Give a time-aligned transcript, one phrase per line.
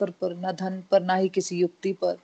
[0.00, 2.16] शास्त्र पर, न धन पर, ना ही किसी युक्ति पर।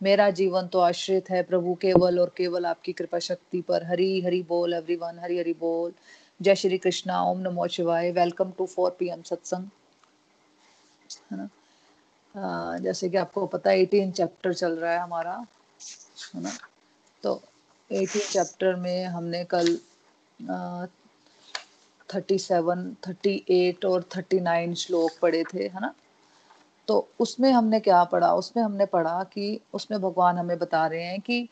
[0.00, 4.42] मेरा जीवन तो आश्रित है प्रभु, केवल और केवल आपकी कृपा शक्ति पर। हरी हरी
[4.42, 5.92] बोल एवरीवन हरी हरी बोल।
[6.40, 9.68] जय श्री कृष्णा, ओम नमो शिवाय। Welcome to four P M satsang
[11.32, 11.48] है ना?
[12.82, 15.34] जैसे कि आपको पता है एटीन चैप्टर चल रहा है हमारा।
[16.34, 16.52] है ना?
[17.22, 17.40] तो
[17.90, 19.76] एटीन चैप्टर में हमने कल
[22.08, 25.94] थर्टी सेवन थर्टी एट और थर्टी नाइन श्लोक पढ़े थे। है ना?
[26.88, 28.34] तो उसमें हमने क्या पढ़ा?
[28.34, 31.48] उसमें हमने पढ़ा कि उसमें भगवान हमें बता रहे हैं कि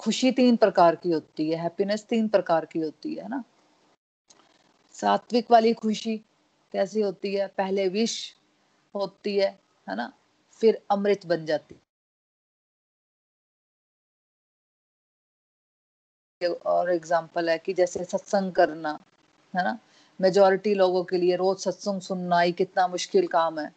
[0.00, 3.42] खुशी तीन प्रकार की होती है हैप्पीनेस तीन प्रकार की होती है ना?
[4.94, 6.16] सात्विक वाली खुशी
[6.74, 7.46] कैसी होती है?
[7.46, 8.16] पहले विष
[8.94, 9.50] होती है
[9.88, 10.12] है ना?
[10.60, 11.80] फिर अमृत बन जाती
[16.66, 18.98] और एग्ज़ाम्पल है कि जैसे सत्संग करना,
[19.54, 19.78] है ना?
[20.20, 23.72] मेजोरिटी लोगों के लिए रोज सत्संग सुनना ही कितना मुश्किल काम है।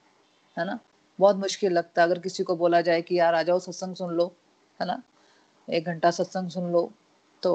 [0.57, 0.79] है ना?
[1.19, 4.13] बहुत मुश्किल लगता है अगर किसी को बोला जाए कि यार आ जाओ सत्संग सुन
[4.13, 4.25] लो
[4.79, 5.01] है ना?
[5.67, 6.91] एक घंटा सत्संग सुन लो
[7.43, 7.53] तो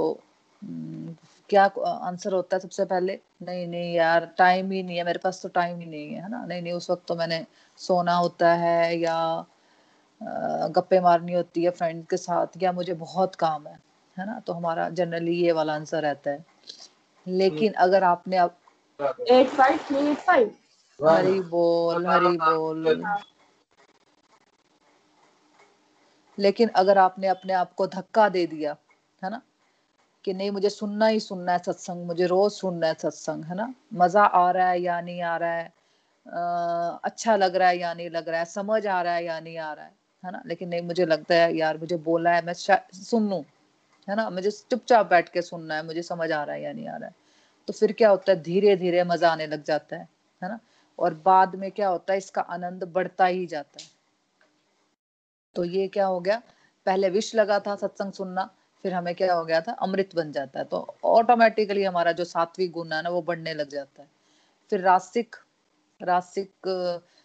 [0.63, 1.15] हम्म,
[1.51, 3.19] क्या आंसर होता है सबसे पहले?
[3.43, 6.31] नहीं नहीं यार टाइम ही नहीं है मेरे पास तो टाइम ही नहीं है है
[6.31, 6.45] ना?
[6.47, 7.45] नहीं नहीं उस वक्त तो मैंने
[7.81, 9.47] सोना होता है या
[10.69, 13.79] गप्पे मारनी होती है फ्रेंड के साथ या मुझे बहुत काम है
[14.17, 14.39] है ना?
[14.41, 16.45] तो हमारा जनरली ये वाला आंसर रहता है।
[17.27, 18.57] लेकिन अगर आपने अब
[19.31, 20.55] eight five three eight five
[21.01, 23.05] हरी बोल हरी बोल।
[26.39, 28.77] लेकिन अगर आपने अपने आप को धक्का दे दिया
[29.23, 29.41] है ना
[30.25, 33.75] कि नहीं मुझे सुनना ही सुनना है सत्संग मुझे रोज सुनना है सत्संग है ना
[33.95, 35.73] मज़ा आ रहा है या नहीं आ रहा है
[36.27, 39.41] आ, अच्छा लग रहा है या नहीं लग रहा है समझ आ रहा है या
[39.41, 39.93] नहीं आ रहा है
[40.25, 43.45] है ना लेकिन नहीं मुझे लगता है यार मुझे बोला है मैं सुन लू
[44.09, 46.89] है ना मुझे चुपचाप बैठ के सुनना है मुझे समझ आ रहा है या नहीं
[46.89, 47.15] आ रहा है
[47.67, 50.09] तो फिर क्या होता है धीरे धीरे मज़ा आने लग जाता है
[50.43, 50.59] है ना
[50.99, 53.89] और बाद में क्या होता है, इसका आनंद बढ़ता ही जाता है।
[55.57, 56.43] तो ये क्या हो गया,
[56.87, 58.51] पहले विष लगा था सत्संग सुनना,
[58.85, 62.71] फिर हमें क्या हो गया था, अमृत बन जाता है। तो ऑटोमेटिकली हमारा जो सात्विक
[62.73, 64.09] गुण है ना, वो बढ़ने लग जाता है।
[64.71, 65.37] फिर रासिक
[66.01, 66.51] रासिक,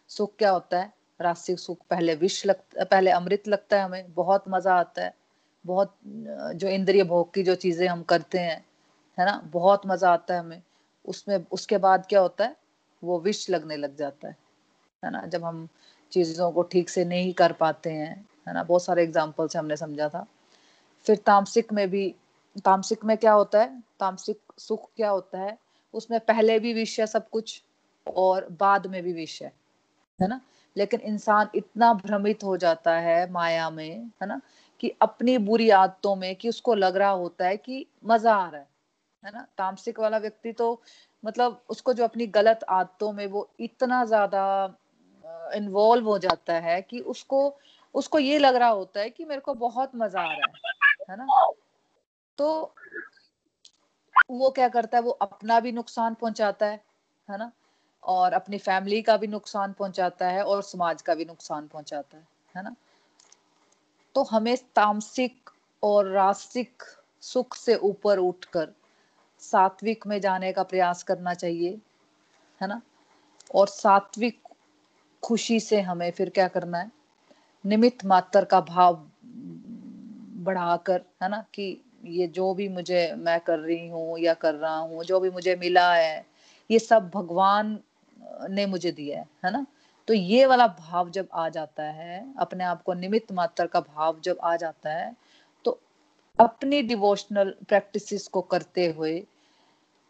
[0.10, 4.44] सुख क्या होता है, रासिक, सुख पहले विष लगता पहले अमृत लगता है हमें, बहुत
[4.48, 5.14] मज़ा आता है।
[5.66, 5.96] बहुत,
[6.56, 8.66] जो इंद्रिय भोग की जो चीज़ें हम करते हैं,
[9.18, 10.62] है ना, बहुत मज़ा आता है हमें।
[11.06, 12.56] उसमें, उसके बाद क्या होता है
[13.04, 14.36] वो विष लगने लग जाता है
[15.04, 15.26] है ना?
[15.26, 15.68] जब हम
[16.12, 18.16] चीज़ों को ठीक से नहीं कर पाते हैं,
[18.48, 18.64] है ना?
[18.64, 20.26] बहुत सारे एग्ज़ाम्पल से हमने समझा था।
[21.06, 22.16] फिर तामसिक में भी,
[22.66, 23.82] तामसिक में क्या होता है?
[24.00, 25.58] तामसिक सुख क्या होता है?
[25.94, 27.62] उसमें पहले भी विष है सब कुछ,
[28.08, 29.52] और बाद में भी विष है
[30.20, 30.42] है ना?
[30.76, 34.42] लेकिन इंसान इतना भ्रमित हो जाता है माया में, है ना?
[34.80, 38.62] कि अपनी बुरी आदतों में कि उसको लग रहा होता है कि मज़ा आ रहा
[38.62, 38.68] है
[39.24, 39.46] है ना?
[39.58, 40.82] तामसिक वाला व्यक्ति तो
[41.26, 44.44] मतलब उसको जो अपनी गलत आदतों में वो इतना ज़्यादा
[45.56, 47.58] इन्वॉल्व हो जाता है कि उसको
[47.96, 51.18] उसको ये लग रहा होता है कि मेरे को बहुत मज़ा आ रहा है है
[51.18, 51.52] ना?
[52.38, 52.74] तो
[54.32, 56.84] वो क्या करता है, वो अपना भी नुकसान पहुंचाता है
[57.30, 57.52] है ना?
[58.04, 62.28] और अपनी फैमिली का भी नुकसान पहुंचाता है और समाज का भी नुकसान पहुंचाता है
[62.56, 62.76] है ना?
[64.16, 65.50] तो हमें तामसिक
[65.84, 66.84] और रासिक
[67.22, 68.74] सुख से ऊपर उठकर
[69.42, 71.80] सात्विक में जाने का प्रयास करना चाहिए,
[72.62, 72.82] है ना?
[73.56, 74.40] और सात्विक
[75.24, 76.92] खुशी से हमें फिर क्या करना है?
[77.66, 79.08] निमित मात्र का भाव
[80.44, 84.78] बढ़ाकर, है ना, कि ये जो भी मुझे मैं कर रही हूँ या कर रहा
[84.78, 86.26] हूँ, जो भी मुझे मिला है,
[86.72, 87.80] ये सब भगवान
[88.50, 89.66] ने मुझे दिया है है ना?
[90.08, 94.20] तो ये वाला भाव जब आ जाता है, अपने आप को निमित मात्र का भाव
[94.20, 95.16] जब आ जाता है
[96.40, 99.24] अपनी डिवोशनल प्रैक्टिसेस को करते हुए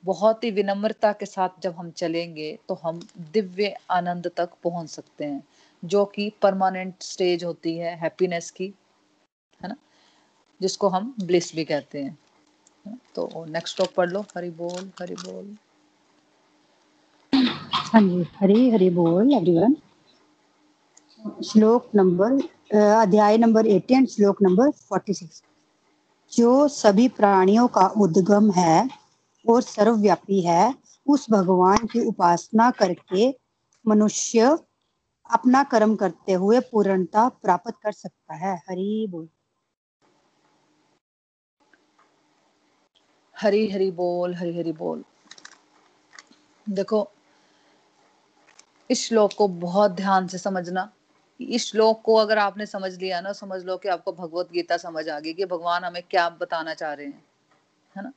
[0.03, 2.99] बहुत ही विनम्रता के साथ जब हम चलेंगे तो हम
[3.33, 5.43] दिव्य आनंद तक पहुँच सकते हैं,
[5.83, 8.73] जो कि परमानेंट स्टेज होती है हैप्पीनेस की,
[9.59, 9.75] है ना?
[10.61, 12.17] जिसको हम ब्लिस भी कहते हैं।
[13.15, 15.55] तो नेक्स्ट टॉप पढ़ लो। हरी बोल हरी बोल।
[17.33, 19.75] हाँ जी, हरी, हरि बोल एवरीवन
[21.45, 22.41] श्लोक नंबर
[22.75, 25.43] अध्याय नंबर एटीन श्लोक नंबर फोर्टी सिक्स
[26.33, 28.89] जो सभी प्राणियों का उद्गम है
[29.49, 30.75] और सर्वव्यापी है,
[31.07, 33.39] उस भगवान की उपासना करके
[33.87, 34.57] मनुष्य
[35.31, 39.29] अपना कर्म करते हुए पूर्णता प्राप्त कर सकता है। हरि बोल।
[43.37, 45.03] हरी हरी बोल, हरी हरी बोल।
[46.69, 47.11] देखो,
[48.91, 50.93] इस श्लोक को बहुत ध्यान से समझना।
[51.41, 55.07] इस श्लोक को अगर आपने समझ लिया ना, समझ लो कि आपको भगवत गीता समझ
[55.09, 57.23] आ गई कि भगवान हमें क्या बताना चाह रहे हैं,
[57.95, 58.11] है ना?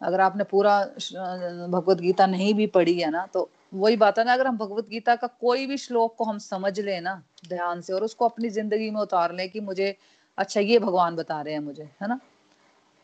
[0.00, 4.32] अगर आपने पूरा भगवत गीता नहीं भी पढ़ी है ना तो वही बात है ना,
[4.32, 7.92] अगर हम भगवत गीता का कोई भी श्लोक को हम समझ लें ना, ध्यान से,
[7.92, 9.96] और उसको अपनी ज़िंदगी में उतार लें कि मुझे
[10.38, 12.18] अच्छा ये भगवान बता रहे हैं मुझे, है ना?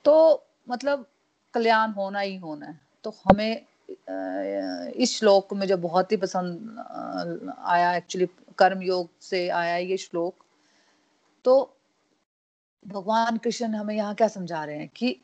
[0.04, 1.06] तो मतलब
[1.54, 3.66] कल्याण होना ही होना है। तो हमें
[4.96, 8.26] इस श्लोक मुझे बहुत ही पसंद आया एक्चुअली
[8.60, 10.44] कर्म योग से आया ये श्लोक।
[11.44, 11.76] तो
[12.84, 15.16] भगवान कृष्ण हमें यहाँ क्या समझा रहे हैं कि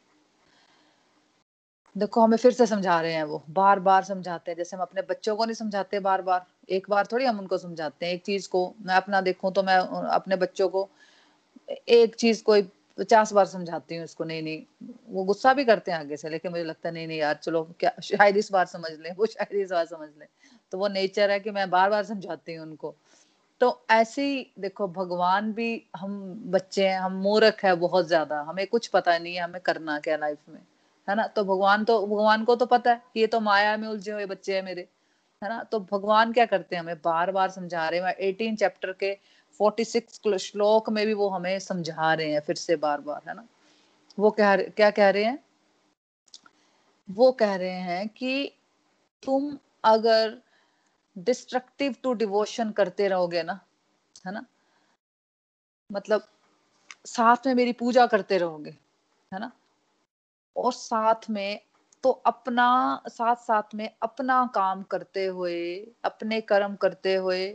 [1.96, 5.02] देखो हमें फिर से समझा रहे हैं वो बार बार समझाते हैं। जैसे हम अपने
[5.02, 8.48] बच्चों को नहीं समझाते बार बार एक बार थोड़ी हम उनको समझाते हैं। एक चीज़
[8.48, 9.76] को मैं अपना देखूँ तो मैं
[10.10, 10.88] अपने बच्चों को
[11.70, 12.56] एक चीज़ को
[12.98, 14.62] पचास बार समझाती हूँ उसको नहीं नहीं,
[15.08, 17.62] वो गुस्सा भी करते हैं आगे से, लेकिन मुझे लगता है, नहीं नहीं यार, चलो
[17.80, 20.26] क्या, शायद इस बार समझ लें, वो शायद इस बार समझ लें।
[20.72, 22.94] तो वो नेचर है कि मैं बार बार समझाती हूँ उनको।
[23.60, 28.66] तो ऐसे ही देखो, भगवान भी हम बच्चे हैं, हम मूर्ख है बहुत ज़्यादा। हमें
[28.66, 30.60] कुछ पता नहीं है, हमें करना क्या लाइफ में,
[31.08, 31.26] है ना?
[31.26, 34.26] तो भगवान तो भगवान को तो पता है कि ये तो माया में उलझे हुए
[34.26, 34.88] बच्चे हैं मेरे,
[35.42, 35.62] है ना?
[35.62, 36.96] तो भगवान क्या करते हैं हमें?
[36.96, 39.14] बार बार समझा रहे हैं। एटीन चैप्टर के
[39.60, 43.34] फोर्टी सिक्स श्लोक में भी वो हमें समझा रहे हैं फिर से बार बार है
[43.34, 43.46] ना?
[44.18, 45.38] वो कह रहे, क्या कह रहे हैं?
[47.08, 48.52] वो कह रहे हैं कि
[49.22, 50.36] तुम अगर
[51.16, 53.60] डिस्ट्रक्टिव टू डिवोशन करते रहोगे ना,
[54.26, 54.44] है ना?
[55.90, 56.28] मतलब
[57.06, 58.70] साथ में मेरी पूजा करते रहोगे,
[59.32, 59.50] है ना?
[60.56, 61.60] और साथ में
[62.02, 67.48] तो अपना साथ साथ में अपना काम करते हुए, अपने कर्म करते हुए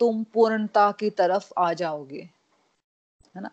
[0.00, 2.28] तुम पूर्णता की तरफ़ आ जाओगे,
[3.36, 3.50] है ना?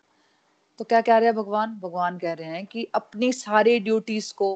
[0.80, 1.80] तो क्या कह रहे हैं भगवान?
[1.80, 4.56] भगवान कह रहे हैं कि अपनी सारी ड्यूटीज़ को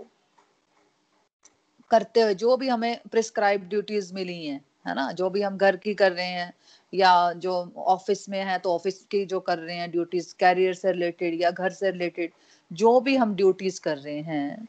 [1.91, 5.11] करते हुए, जो भी हमें प्रिस्क्राइब ड्यूटीज़ मिली हैं है ना?
[5.13, 6.53] जो भी हम घर की कर रहे हैं
[6.93, 7.53] या जो
[7.87, 11.51] ऑफ़िस में है तो ऑफ़िस की जो कर रहे हैं ड्यूटीज़ कैरियर से रिलेटेड या
[11.51, 12.31] घर से रिलेटेड
[12.71, 14.67] जो भी हम ड्यूटीज़ कर रहे हैं,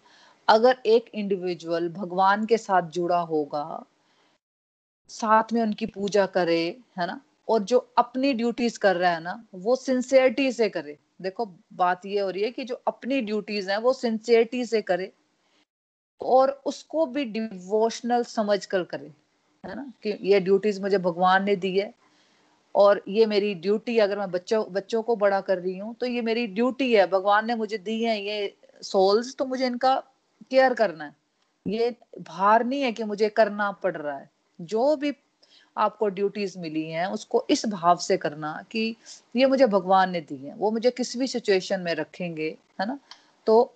[0.49, 3.65] अगर एक इंडिविजुअल भगवान के साथ जुड़ा होगा,
[5.11, 6.59] साथ में उनकी पूजा करे,
[6.99, 7.21] है ना?
[7.49, 12.21] और जो अपनी ड्यूटीज़ कर रहा है ना, वो सिंसियरिटी से करे। देखो, बात ये
[12.21, 15.13] हो रही है कि जो अपनी ड्यूटीज़ है वो सिंसियरिटी से करे
[16.21, 19.13] और उसको भी डिवोशनल समझ कर करे।
[19.67, 21.93] है ना, कि ये ड्यूटीज़ मुझे भगवान ने दी है
[22.75, 26.23] और ये मेरी ड्यूटी अगर मैं बच्चों बच्चों को बड़ा कर रही हूँ तो ये
[26.23, 28.55] मेरी ड्यूटी है। भगवान ने मुझे दी है ये
[28.85, 29.95] सोल्स तो मुझे इनका
[30.51, 31.15] केयर करना है।
[31.67, 34.29] ये भार नहीं है कि मुझे करना पड़ रहा है।
[34.59, 35.13] जो भी
[35.77, 38.97] आपको ड्यूटीज़ मिली हैं, उसको इस भाव से करना कि
[39.35, 42.49] ये मुझे भगवान ने दी है। वो मुझे किसी भी सिचुएशन में रखेंगे,
[42.81, 42.99] है ना
[43.47, 43.73] तो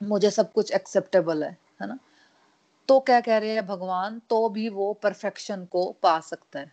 [0.00, 1.98] मुझे सब कुछ एक्सेप्टेबल है है ना।
[2.88, 4.20] तो क्या कह रहे हैं भगवान?
[4.30, 6.72] तो भी वो परफेक्शन को पा सकता है।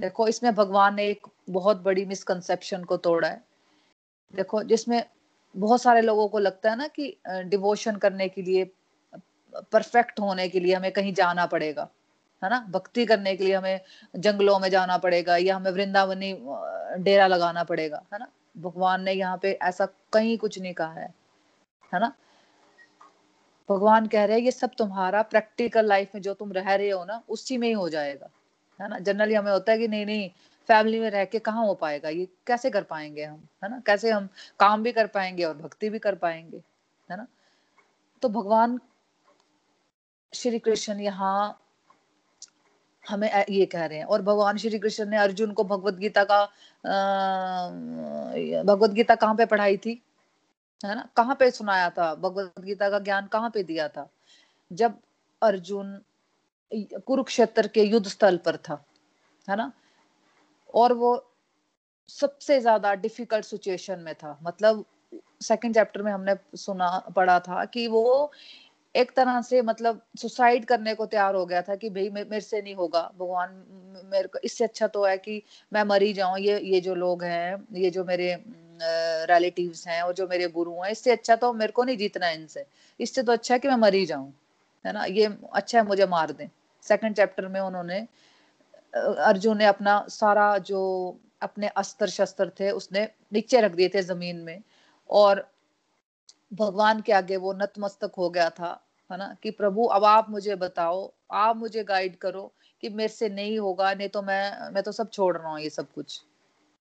[0.00, 3.42] देखो, इसमें भगवान ने एक बहुत बड़ी मिसकंसेप्शन को तोड़ा है।
[4.34, 5.02] देखो, जिसमें
[5.54, 8.64] बहुत सारे लोगों को लगता है ना कि डिवोशन करने के लिए
[9.72, 11.88] परफेक्ट होने के लिए हमें कहीं जाना पड़ेगा,
[12.42, 12.60] है ना?
[12.70, 13.80] भक्ति करने के लिए हमें
[14.16, 16.32] जंगलों में जाना पड़ेगा या हमें वृंदावनी
[17.04, 18.26] डेरा लगाना पड़ेगा, है ना?
[18.56, 21.12] भगवान ने यहाँ पे ऐसा कहीं कुछ नहीं कहा है
[21.92, 22.12] है ना?
[23.70, 27.04] भगवान कह रहे हैं, ये सब तुम्हारा प्रैक्टिकल लाइफ में जो तुम रह रहे हो
[27.04, 28.28] ना, उसी में ही हो जाएगा।
[28.80, 28.98] है ना?
[28.98, 30.30] जनरली हमें होता है कि नहीं नहीं
[30.68, 32.08] फैमिली में रह के कहाँ हो पाएगा?
[32.08, 33.42] ये कैसे कर पाएँगे हम?
[33.64, 33.82] है ना?
[33.86, 34.28] कैसे हम
[34.60, 36.62] काम भी कर पाएँगे और भक्ति भी कर पाएँगे?
[37.10, 37.26] है ना?
[38.22, 38.80] तो भगवान
[40.32, 41.56] श्री कृष्ण यहाँ
[43.04, 46.44] हमें ये कह रहे हैं और भगवान श्री कृष्ण ने अर्जुन को भगवत गीता का
[48.64, 50.02] भगवत गीता कहाँ पे पढ़ाई थी?
[50.80, 51.08] है ना?
[51.16, 52.14] कहाँ पे सुनाया था?
[52.16, 54.08] भगवत गीता का ज्ञान कहाँ पे दिया था?
[54.70, 54.98] जब
[55.42, 56.00] अर्जुन
[57.06, 58.84] कुरुक्षेत्र के युद्ध स्थल पर था,
[59.48, 59.72] है ना?
[60.74, 61.10] और वो
[62.08, 64.84] सबसे ज़्यादा डिफ़िकल्ट सिचुएशन में था। मतलब
[65.42, 68.30] सेकंड चैप्टर में हमने सुना, पढ़ा था कि वो
[68.94, 72.62] एक तरह से मतलब सुसाइड करने को तैयार हो गया था कि भाई मेरे से
[72.62, 73.50] नहीं होगा। भगवान
[74.12, 77.66] मेरे को, इससे अच्छा तो है कि मैं मरी जाऊँ। ये ये जो लोग हैं,
[77.72, 78.34] ये जो मेरे
[78.82, 82.64] रिलेटिव्स हैं, और जो मेरे गुरु हैं, इससे अच्छा तो मेरे को नहीं जीतना इनसे।
[83.00, 84.32] इससे तो अच्छा है कि मैं मरी जाऊँ,
[84.84, 85.04] है ना?
[85.04, 86.48] ये अच्छा है मुझे मार दें।
[86.84, 88.06] सेकंड चैप्टर में उन्होंने
[88.94, 90.80] अर्जुन ने अपना सारा जो
[91.42, 94.62] अपने अस्त्र शस्त्र थे, उसने नीचे रख दिए थे ज़मीन में,
[95.10, 95.46] और
[96.52, 99.34] भगवान के आगे वो नतमस्तक हो गया था, है ना?
[99.42, 102.50] कि प्रभु, अब आप मुझे बताओ, आप मुझे गाइड करो
[102.82, 105.70] कि मेरे से नहीं होगा, नहीं तो मैं मैं तो सब छोड़ रहा हूँ ये
[105.70, 106.20] सब कुछ।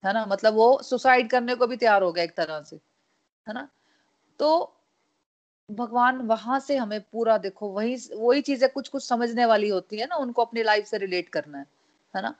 [0.03, 0.25] है ना?
[0.25, 2.75] मतलब वो सुसाइड करने को भी तैयार हो गया एक तरह से,
[3.47, 3.69] है ना?
[4.39, 4.75] तो
[5.69, 10.05] भगवान वहाँ से हमें पूरा देखो, वही वही चीज़ें कुछ कुछ समझने वाली होती है
[10.07, 11.65] ना, उनको अपनी लाइफ से रिलेट करना है
[12.15, 12.35] है ना?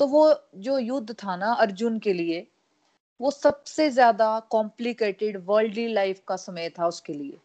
[0.00, 2.46] तो वो जो युद्ध था ना अर्जुन के लिए,
[3.20, 7.38] वो सबसे ज़्यादा कॉम्प्लिकेटेड वर्ल्डली लाइफ का समय था उसके लिए,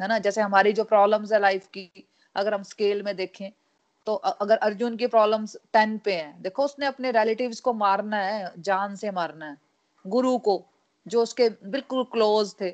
[0.00, 0.18] है ना?
[0.18, 3.50] जैसे हमारी जो प्रॉब्लम्स है लाइफ की, अगर हम स्केल में देखें
[4.06, 8.52] तो अगर अर्जुन की प्रॉब्लम्स टेन पे हैं देखो उसने अपने रिलेटिव्स को मारना है
[8.58, 9.56] जान से मारना है
[10.06, 10.62] गुरु को
[11.06, 12.66] जो उसके बिल्कुल क्लोज थे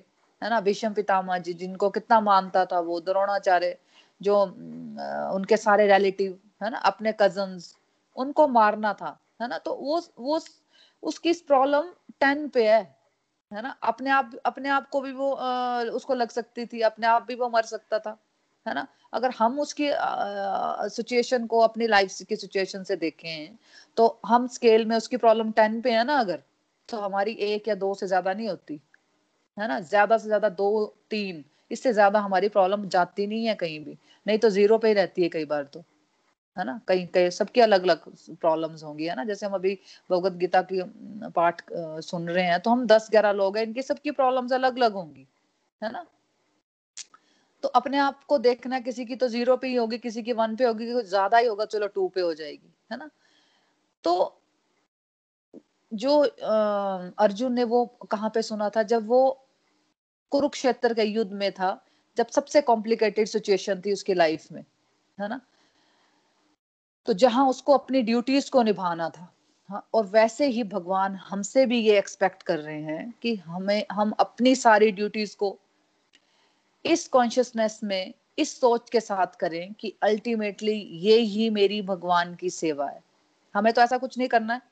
[0.42, 3.76] है ना भीष्म पितामह जी जिनको कितना मानता था वो द्रोणाचार्य
[4.22, 4.42] जो
[5.34, 7.76] उनके सारे रिलेटिव है ना अपने कजन्स
[8.16, 10.40] उनको मारना था है ना तो वो वो
[11.02, 12.80] उसकी प्रॉब्लम टेन पे है
[13.52, 17.06] है ना अपने आप अपने आप को भी वो आ, उसको लग सकती थी अपने
[17.06, 18.18] आप भी वो मर सकता था।
[18.66, 18.86] है ना?
[19.14, 19.88] अगर हम उसकी
[20.90, 23.56] सिचुएशन को अपनी लाइफ की सिचुएशन से देखें
[23.96, 26.42] तो हम स्केल में उसकी प्रॉब्लम टेन पे है ना अगर
[26.88, 28.80] तो हमारी एक या दो से ज़्यादा नहीं होती,
[29.56, 29.80] है ना?
[29.82, 34.38] ज़्यादा से ज़्यादा दो, तीन, इससे ज़्यादा हमारी प्रॉब्लम जाती नहीं है कहीं भी, नहीं
[34.38, 35.84] तो ज़ीरो पे ही रहती है कई बार तो
[36.56, 36.80] है ना?
[36.88, 38.02] कहीं कहीं सबकी अलग अलग
[38.32, 39.24] प्रॉब्लम्स होंगी, है ना?
[39.24, 39.78] जैसे हम अभी
[40.10, 40.82] भगवत गीता की
[41.36, 41.62] पाठ
[42.04, 45.26] सुन रहे हैं तो हम दस ग्यारह लोग हैं, इनकी सबकी प्रॉब्लम्स अलग अलग होंगी,
[45.82, 46.06] है ना?
[47.62, 50.56] तो अपने आप को देखना किसी की तो ज़ीरो पे ही होगी, किसी की वन
[50.56, 53.10] पे होगी कुछ ज़्यादा ही होगा, चलो टू पे हो जाएगी, है ना?
[54.04, 54.40] तो
[55.92, 56.18] जो
[57.18, 59.46] अर्जुन ने वो कहाँ पे सुना था, जब वो
[60.32, 61.70] कुरुक्षेत्र के युद्ध में था,
[62.16, 64.64] जब सबसे कॉम्प्लिकेटेड सिचुएशन थी उसकी लाइफ में,
[65.18, 65.40] है ना?
[67.06, 69.32] तो जहाँ उसको अपनी ड्यूटीज़ को निभाना था
[69.70, 74.10] हाँ और वैसे ही भगवान हमसे भी ये एक्सपेक्ट कर रहे हैं कि हमें, हम
[74.20, 75.58] अपनी सारी ड्यूटीज़ को
[76.84, 82.50] इस कॉन्शियसनेस में, इस सोच के साथ करें कि अल्टीमेटली ये ही मेरी भगवान की
[82.50, 83.02] सेवा है।
[83.54, 84.62] हमें तो ऐसा कुछ नहीं करना है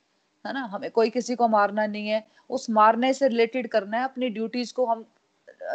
[0.47, 0.61] है ना?
[0.61, 4.75] हमें कोई किसी को मारना नहीं है। उस मारने से रिलेटेड करना है, अपनी ड्यूटीज़
[4.75, 5.07] को हम,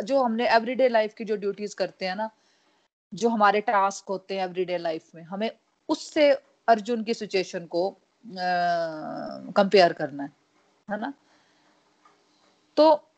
[0.03, 2.29] जो हमने एवरीडे लाइफ की जो ड्यूटीज़ करते हैं ना,
[3.13, 5.51] जो हमारे टास्क होते हैं एवरीडे लाइफ में, हमें
[5.89, 6.31] उससे
[6.67, 7.97] अर्जुन की सिचुएशन को
[9.55, 10.31] कंपेयर करना है
[10.89, 11.13] है ना?
[12.77, 13.12] तो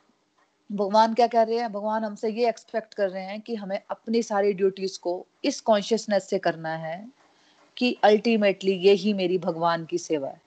[0.72, 1.72] भगवान क्या कह रहे हैं?
[1.74, 6.30] भगवान हमसे ये एक्सपेक्ट कर रहे हैं कि हमें अपनी सारी ड्यूटीज़ को इस कॉन्शियसनेस
[6.30, 7.10] से करना है
[7.78, 10.42] कि अल्टीमेटली ये ही मेरी भगवान की सेवा है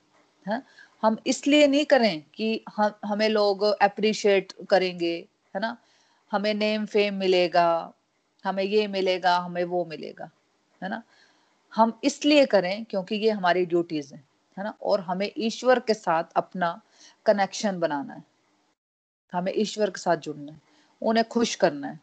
[0.47, 0.63] है?
[1.03, 5.77] हम इसलिए नहीं करें कि हम, हमें लोग अप्रिशिएट करेंगे, है ना?
[6.33, 7.95] हमें नेम फेम मिलेगा,
[8.45, 10.31] हमें ये मिलेगा, हमें वो मिलेगा,
[10.83, 11.03] है ना?
[11.75, 14.25] हम इसलिए करें क्योंकि ये हमारी ड्यूटीज़ है
[14.59, 14.75] है ना?
[14.83, 16.81] और हमें ईश्वर के साथ अपना
[17.27, 18.25] कनेक्शन बनाना है।
[19.33, 20.61] हमें ईश्वर के साथ जुड़ना है,
[21.03, 22.01] उन्हें खुश करना है।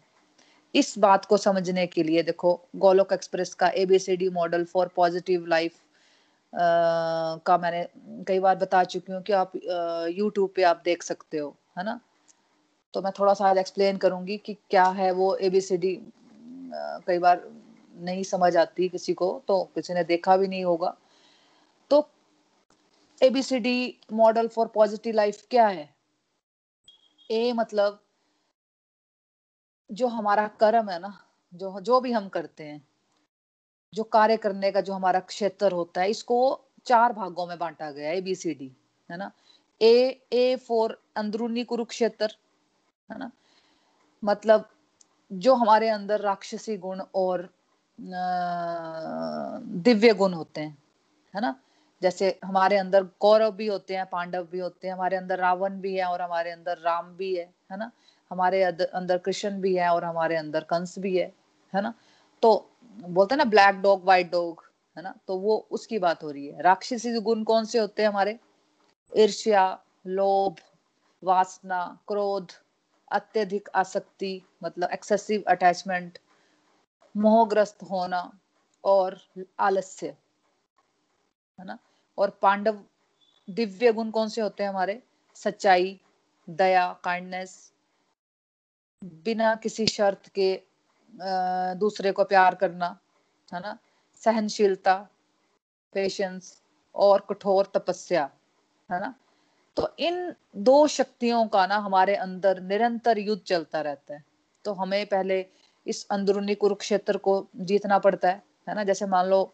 [0.74, 5.79] इस बात को समझने के लिए देखो, गोलोक एक्सप्रेस का ABCD model for positive life
[6.53, 7.88] का मैंने
[8.27, 12.00] कई बार बता चुकी हूँ कि आप यूट्यूब पे आप देख सकते हो, है ना?
[12.94, 15.96] तो मैं थोड़ा सा आज एक्सप्लेन करूँगी कि क्या है वो एबीसीडी
[17.08, 17.44] कई बार
[17.96, 20.96] नहीं समझ आती किसी को तो किसी ने देखा भी नहीं होगा।
[21.91, 22.08] तो
[23.22, 25.89] ABCD model for positive life क्या है?
[27.29, 28.00] ए मतलब
[29.91, 31.17] जो हमारा कर्म है ना,
[31.53, 32.82] जो जो भी हम करते हैं,
[33.94, 36.38] जो कार्य करने का जो हमारा क्षेत्र होता है, इसको
[36.86, 38.72] चार भागों में बांटा गया है एबीसीडी
[39.10, 39.32] है ना?
[39.82, 42.38] ए ए फॉर अंदरूनी कुरुक्षेत्र,
[43.12, 43.32] है ना?
[44.24, 44.70] मतलब
[45.34, 47.50] जो हमारे अंदर राक्षसी गुण और
[49.86, 50.77] दिव्य गुण होते हैं,
[51.34, 51.55] है ना?
[52.02, 55.96] जैसे हमारे अंदर कौरव भी होते हैं, पांडव भी होते हैं, हमारे अंदर रावण भी
[55.96, 57.92] है और हमारे अंदर राम भी है है ना?
[58.32, 61.34] हमारे अंदर कृष्ण भी है और हमारे अंदर कंस भी है
[61.74, 61.94] है ना?
[62.42, 64.64] तो बोलते हैं ना ब्लैक डॉग व्हाइट डॉग
[64.98, 65.16] है ना?
[65.28, 68.40] तो वो उसकी बात हो रही है। राक्षसी गुण कौन से होते हैं हमारे?
[69.18, 70.56] ईर्ष्या, लोभ,
[71.24, 72.52] वासना, क्रोध,
[73.12, 76.18] अत्यधिक आसक्ति मतलब एक्सेसिव अटैचमेंट
[77.18, 78.40] मोहग्रस्त होना
[78.84, 79.18] और
[79.60, 80.16] आलस्य।
[81.60, 81.78] है ना?
[82.18, 82.80] और पांडव
[83.48, 85.02] दिव्य गुण कौन से होते हैं हमारे?
[85.36, 86.00] सच्चाई,
[86.48, 87.72] दया काइंडनेस
[89.02, 90.54] बिना किसी शर्त के
[91.80, 92.88] दूसरे को प्यार करना,
[93.52, 93.78] है ना?
[94.22, 94.96] सहनशीलता
[95.94, 96.62] पेशेंस
[96.96, 98.24] और कठोर तपस्या,
[98.90, 99.14] है ना?
[99.78, 104.24] तो इन दो शक्तियों का ना हमारे अंदर निरंतर युद्ध चलता रहता है।
[104.66, 105.46] तो हमें पहले
[105.86, 108.84] इस अंदरूनी कुरुक्षेत्र को जीतना पड़ता है है ना?
[108.84, 109.54] जैसे मान लो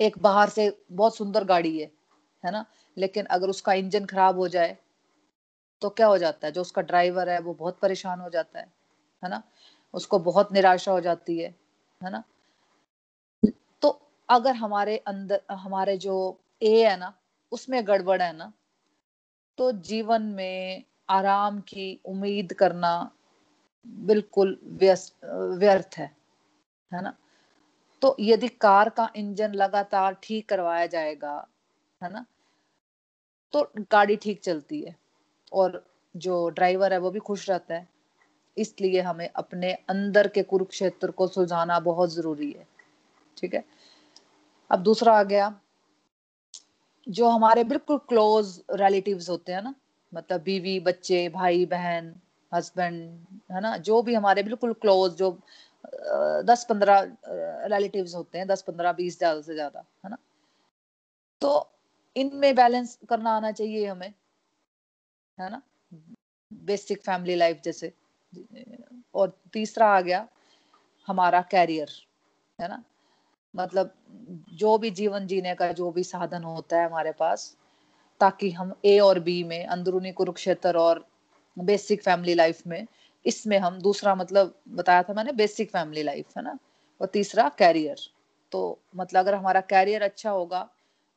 [0.00, 1.90] एक बाहर से बहुत सुंदर गाड़ी है
[2.44, 2.64] है ना?
[2.96, 4.76] लेकिन अगर उसका इंजन खराब हो जाए
[5.82, 6.52] तो क्या हो जाता है?
[6.52, 8.66] जो उसका ड्राइवर है, वो बहुत परेशान हो जाता है
[9.22, 9.42] है ना?
[9.94, 11.54] उसको बहुत निराशा हो जाती है
[12.00, 12.22] है ना?
[13.82, 17.12] तो अगर हमारे अंदर, हमारे जो ए है ना,
[17.52, 18.52] उसमें गड़बड़ है ना
[19.58, 22.90] तो जीवन में आराम की उम्मीद करना
[23.86, 25.14] बिल्कुल व्यस्त,
[25.58, 26.06] व्यर्थ है
[26.92, 27.14] है ना?
[28.02, 31.46] तो यदि कार का इंजन लगातार ठीक करवाया जाएगा,
[32.00, 32.24] है ना
[33.54, 34.94] तो गाड़ी ठीक चलती है
[35.52, 35.82] और
[36.14, 37.86] जो ड्राइवर है वो भी खुश रहता है।
[38.56, 42.66] इसलिए हमें अपने अंदर के कुरुक्षेत्र को सुलझाना बहुत ज़रूरी है,
[43.36, 43.64] ठीक है?
[44.70, 45.54] अब दूसरा आ गया,
[47.06, 49.74] जो हमारे बिल्कुल क्लोज रिलेटिव्स होते हैं ना
[50.12, 52.14] मतलब बीवी, बच्चे, भाई, बहन
[52.52, 55.30] हस्बैंड है ना, जो भी हमारे बिल्कुल क्लोज जो
[56.44, 57.00] दस पंद्रह
[57.68, 60.16] रिलेटिव्स होते हैं, दस पंद्रह, बीस ज़्यादा से ज़्यादा, है ना?
[61.42, 61.70] तो
[62.16, 64.12] इनमें बैलेंस करना आना चाहिए हमें,
[65.38, 65.62] है ना?
[66.50, 67.92] बेसिक फैमिली लाइफ जैसे,
[69.14, 70.26] और तीसरा आ गया
[71.08, 71.90] हमारा कैरियर
[72.58, 72.82] है ना?
[73.54, 73.92] मतलब
[74.54, 77.56] जो भी जीवन जीने का जो भी साधन होता है हमारे पास,
[78.20, 81.04] ताकि हम ए और बी में, अंदरूनी कुरुक्षेत्र और
[81.56, 82.86] बेसिक फैमिली लाइफ में
[83.24, 86.58] इसमें हम दूसरा मतलब बताया था मैंने बेसिक फैमिली लाइफ है ना?
[87.00, 88.00] और तीसरा कैरियर
[88.52, 90.68] तो मतलब अगर हमारा कैरियर अच्छा होगा,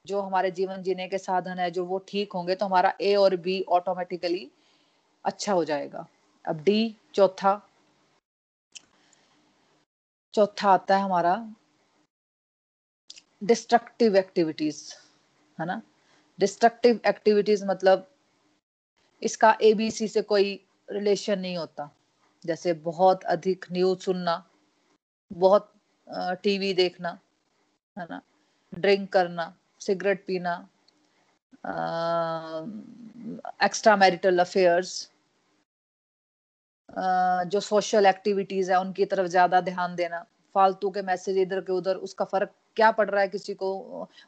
[0.05, 3.36] जो हमारे जीवन जीने के साधन है, जो वो ठीक होंगे तो हमारा ए और
[3.38, 4.50] बी ऑटोमेटिकली
[5.25, 6.05] अच्छा हो जाएगा.
[6.46, 7.62] अब डी चौथा.
[10.34, 11.36] चौथा आता है हमारा
[13.43, 14.84] डिस्ट्रक्टिव एक्टिविटीज़
[15.58, 15.81] है ना?
[16.39, 18.08] डिस्ट्रक्टिव एक्टिविटीज़ मतलब
[19.22, 20.60] इसका एबीसी से कोई
[20.91, 21.89] रिलेशन नहीं होता।
[22.45, 24.43] जैसे बहुत अधिक न्यूज़ सुनना,
[25.31, 25.71] बहुत
[26.43, 27.17] टीवी देखना,
[27.98, 28.21] है ना?
[28.74, 30.55] ड्रिंक करना सिगरेट पीना
[33.65, 34.93] एक्स्ट्रा मैरिटल अफेयर्स
[37.51, 41.95] जो सोशल एक्टिविटीज़ है, उनकी तरफ़ ज़्यादा ध्यान देना। फालतू के मैसेज इधर के उधर,
[41.98, 43.69] उसका फ़र्क क्या पड़ रहा है किसी को?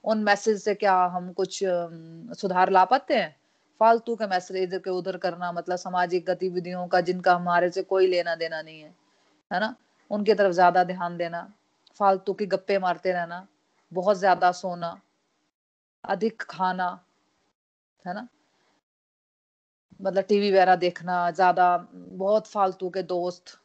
[0.05, 1.59] उन मैसेज से क्या हम कुछ
[2.41, 3.35] सुधार ला पाते हैं?
[3.81, 8.07] फालतू के मैसेज इधर के उधर करना मतलब सामाजिक गतिविधियों का जिनका हमारे से कोई
[8.07, 8.93] लेना देना नहीं है
[9.51, 9.75] है ना?
[10.11, 11.41] उनकी तरफ़ ज़्यादा ध्यान देना,
[11.99, 13.47] फालतू की गप्पे मारते रहना,
[13.91, 14.99] बहुत ज़्यादा सोना,
[16.03, 16.87] अधिक खाना,
[18.05, 18.27] है ना?
[19.99, 23.57] मतलब टीवी वगैरह देखना, ज़्यादा बहुत फालतू के दोस्त,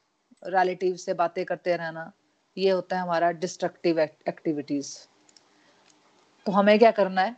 [0.42, 2.10] रिलेटिव से बातें करते रहना,
[2.56, 4.96] ये होता है हमारा डिस्ट्रक्टिव एक्टिविटीज़
[6.46, 7.36] तो हमें क्या करना है?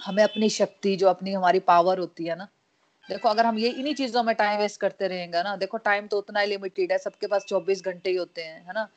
[0.00, 2.48] हमें अपनी शक्ति, जो अपनी हमारी पावर होती है ना।
[3.08, 6.18] देखो, अगर हम ये इन्हीं चीज़ों में टाइम वेस्ट करते रहेंगे ना, देखो टाइम तो
[6.18, 8.88] उतना ही लिमिटेड है, सबके पास चौबीस घंटे ही होते हैं, है ना।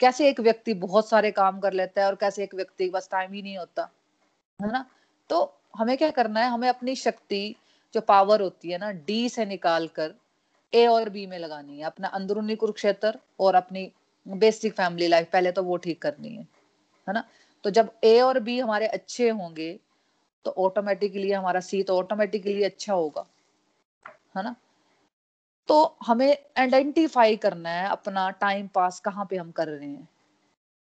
[0.00, 3.08] कैसे एक व्यक्ति बहुत सारे काम कर लेता है और कैसे एक व्यक्ति के पास
[3.12, 3.88] टाइम ही नहीं होता,
[4.60, 4.84] है ना।
[5.30, 7.54] तो हमें क्या करना है, हमें अपनी शक्ति,
[7.94, 10.14] जो पावर होती है ना डी से निकाल कर
[10.72, 13.90] ए और बी में लगानी है। अपना अंदरूनी कुरुक्षेत्र और अपनी
[14.26, 16.42] बेसिक फैमिली लाइफ पहले तो वो ठीक करनी है
[17.08, 17.24] है ना।
[17.64, 19.70] तो जब ए और बी हमारे अच्छे होंगे
[20.44, 23.26] तो ऑटोमेटिकली हमारा सी तो ऑटोमेटिकली अच्छा होगा,
[24.36, 24.56] है ना?
[25.68, 30.08] तो हमें आइडेंटिफाई करना है अपना टाइम पास कहाँ पे हम कर रहे हैं।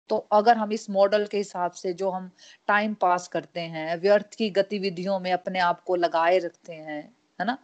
[0.08, 2.30] तो अगर हम इस मॉडल के हिसाब से जो हम
[2.66, 7.46] टाइम पास करते हैं, व्यर्थ की गतिविधियों में अपने आप को लगाए रखते हैं, है
[7.46, 7.58] ना?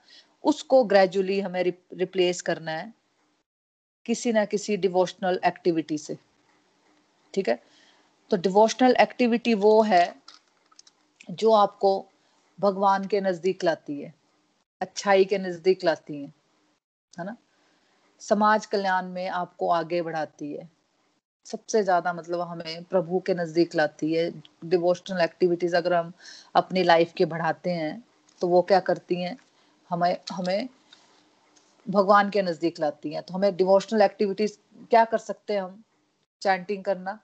[0.45, 1.63] उसको ग्रेजुअली हमें
[1.93, 2.95] रिप्लेस करना है
[4.07, 6.19] किसी ना किसी डिवोशनल एक्टिविटी से,
[7.35, 7.63] ठीक है?
[8.31, 10.20] तो डिवोशनल एक्टिविटी वो है
[11.31, 11.93] जो आपको
[12.59, 14.13] भगवान के नज़दीक लाती है,
[14.81, 16.33] अच्छाई के नज़दीक लाती है
[17.15, 17.37] है ना?
[18.23, 20.69] समाज कल्याण में आपको आगे बढ़ाती है।
[21.47, 24.31] सबसे ज़्यादा मतलब हमें प्रभु के नज़दीक लाती है।
[24.65, 26.13] डिवोशनल एक्टिविटीज़ अगर हम
[26.55, 28.03] अपनी लाइफ के बढ़ाते हैं
[28.41, 29.37] तो वो क्या करती हैं?
[29.91, 30.69] हमें हमें
[31.87, 34.59] भगवान के नज़दीक लाती हैं। तो हमें डिवोशनल एक्टिविटीज़
[34.91, 35.83] क्या कर सकते हैं हम?
[36.43, 37.19] चैंटिंग करना,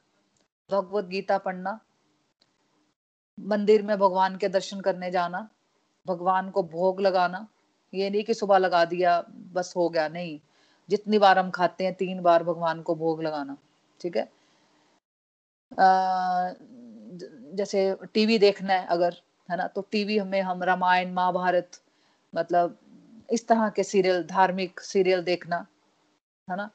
[0.70, 1.78] भगवत गीता पढ़ना
[3.38, 5.48] मंदिर में भगवान के दर्शन करने जाना
[6.06, 7.46] भगवान को भोग लगाना
[7.94, 9.20] ये नहीं कि सुबह लगा दिया
[9.52, 10.38] बस हो गया नहीं।
[10.88, 13.56] जितनी बार हम खाते हैं तीन बार भगवान को भोग लगाना
[14.00, 14.22] ठीक है?
[15.78, 16.52] आ,
[17.54, 19.16] जैसे टीवी देखना है अगर
[19.50, 19.66] है ना?
[19.66, 21.80] तो टीवी हमें हम रामायण महाभारत
[22.34, 22.78] मतलब
[23.32, 25.66] इस तरह के सीरियल धार्मिक सीरियल देखना
[26.48, 26.70] है ना?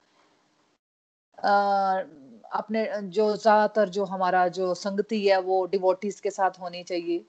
[2.52, 7.24] अपने, जो ज़्यादातर जो हमारा जो संगति है, वो डिवोटीज के साथ होनी चाहिए,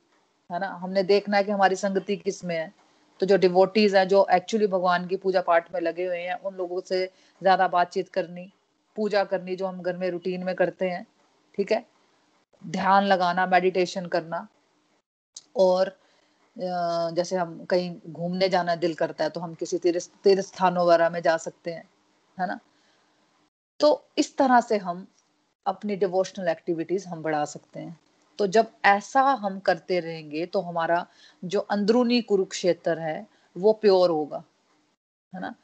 [0.50, 0.68] है ना?
[0.82, 2.72] हमने देखना है कि हमारी संगति किसमें है।
[3.20, 6.54] तो जो डिवोटीज है, जो एक्चुअली भगवान की पूजा पाठ में लगे हुए हैं, उन
[6.56, 7.04] लोगों से
[7.42, 8.50] ज़्यादा बातचीत करनी,
[8.96, 11.06] पूजा करनी जो हम घर में रूटीन में करते हैं,
[11.58, 11.84] ठीक है?
[12.64, 14.46] ध्यान लगाना मेडिटेशन करना,
[15.56, 15.96] और
[16.56, 21.10] जैसे हम कहीं घूमने जाना दिल करता है तो हम किसी तीर्थ तीर्थ स्थानों वगैरह
[21.10, 21.84] में जा सकते हैं,
[22.38, 22.58] है ना?
[23.80, 25.06] तो इस तरह से हम
[25.66, 27.98] अपनी डिवोशनल एक्टिविटीज़ हम बढ़ा सकते हैं।
[28.38, 31.06] तो जब ऐसा हम करते रहेंगे तो हमारा
[31.42, 34.42] जो अंदरूनी कुरुक्षेत्र है, वो प्योर होगा,
[35.32, 35.54] है ना?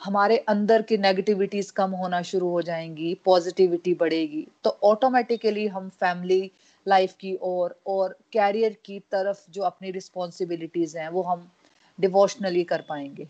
[0.00, 6.50] हमारे अंदर की नेगेटिविटीज कम होना शुरू हो जाएँगी पॉजिटिविटी बढ़ेगी तो ऑटोमेटिकली हम फैमिली
[6.86, 11.50] लाइफ की ओर और कैरियर की तरफ़ जो अपनी रिस्पॉन्सिबिलिटीज हैं, वो हम
[11.98, 13.28] डिवोशनली कर पाएँगे।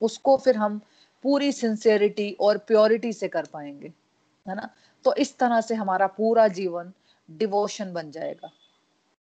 [0.00, 0.80] उसको फिर हम
[1.24, 3.92] पूरी सिंसियरिटी और प्योरिटी से कर पाएँगे,
[4.46, 4.68] है ना?
[5.04, 6.92] तो इस तरह से हमारा पूरा जीवन
[7.30, 8.50] डिवोशन बन जाएगा।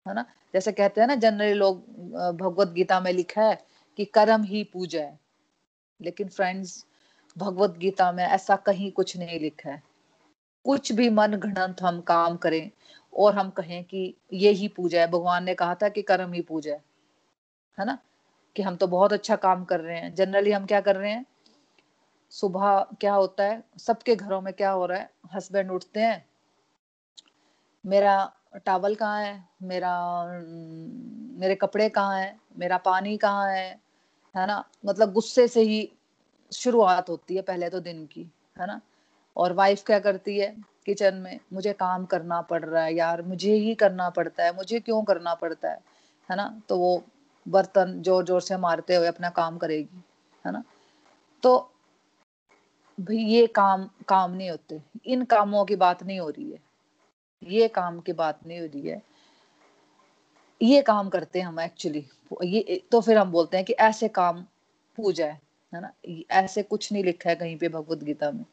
[0.08, 0.24] है ना?
[0.54, 1.84] जैसे कहते हैं ना जनरली लोग
[2.36, 3.64] भगवत गीता में लिखा है
[3.96, 5.18] कि कर्म ही पूजा है।
[6.02, 6.86] लेकिन फ्रेंड्स
[7.38, 9.82] भगवत गीता में ऐसा कहीं कुछ नहीं लिखा है।
[10.64, 12.70] कुछ भी मन घड़ंत हम काम करें
[13.16, 16.40] और हम कहें कि ये ही पूजा है। भगवान ने कहा था कि कर्म ही
[16.40, 16.84] पूजा है।
[17.78, 17.98] है ना?
[18.56, 21.26] कि हम तो बहुत अच्छा काम कर रहे हैं। जनरली हम क्या कर रहे हैं?
[22.30, 23.64] सुबह क्या होता है?
[23.78, 25.10] सबके घरों में क्या हो रहा है?
[25.34, 26.26] हस्बैंड उठते हैं।
[27.86, 28.32] मेरा
[28.64, 29.48] टावल कहाँ है?
[29.62, 30.24] मेरा
[31.40, 32.38] मेरे कपड़े कहाँ है?
[32.58, 33.80] मेरा पानी कहाँ है?
[34.36, 34.64] है ना?
[34.86, 35.92] मतलब गुस्से से ही
[36.52, 38.80] शुरुआत होती है पहले तो दिन की, है ना?
[39.36, 41.40] और वाइफ क्या करती है किचन में?
[41.52, 45.34] मुझे काम करना पड़ रहा है यार, मुझे ही करना पड़ता है, मुझे क्यों करना
[45.34, 45.78] पड़ता है?
[46.30, 46.62] है ना?
[46.68, 47.04] तो वो
[47.48, 50.04] बर्तन ज़ोर ज़ोर से मारते हुए अपना काम करेगी,
[50.46, 50.64] है ना?
[51.42, 51.72] तो
[53.00, 56.58] भाई, ये काम काम नहीं होते। इन कामों की बात नहीं हो रही है।
[57.42, 59.02] ये काम की बात नहीं हो रही है।
[60.62, 62.06] ये काम करते हैं हम एक्चुअली
[62.44, 64.42] ये तो फिर हम बोलते हैं कि ऐसे काम
[64.96, 65.40] पूजा है
[65.74, 65.92] है ना?
[66.30, 68.44] ऐसे कुछ नहीं लिखा है कहीं पे भगवत गीता में।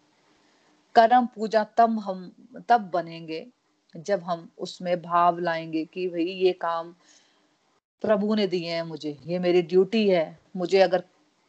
[0.95, 2.31] कर्म पूजा तब हम,
[2.69, 3.47] तब बनेंगे
[3.97, 6.95] जब हम उसमें भाव लाएँगे कि भाई, ये काम
[8.01, 11.03] प्रभु ने दिए हैं मुझे। ये मेरी ड्यूटी है। मुझे अगर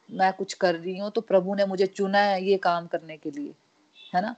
[0.08, 3.30] मैं कुछ कर रही हूँ तो प्रभु ने मुझे चुना है ये काम करने के
[3.30, 3.54] लिए,
[4.14, 4.34] है ना?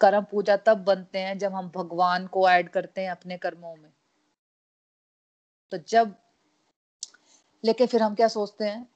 [0.00, 3.90] कर्म पूजा तब बनते हैं जब हम भगवान को ऐड करते हैं अपने कर्मों में।
[5.72, 6.14] तो जब,
[7.64, 8.86] लेकिन फिर हम क्या सोचते हैं?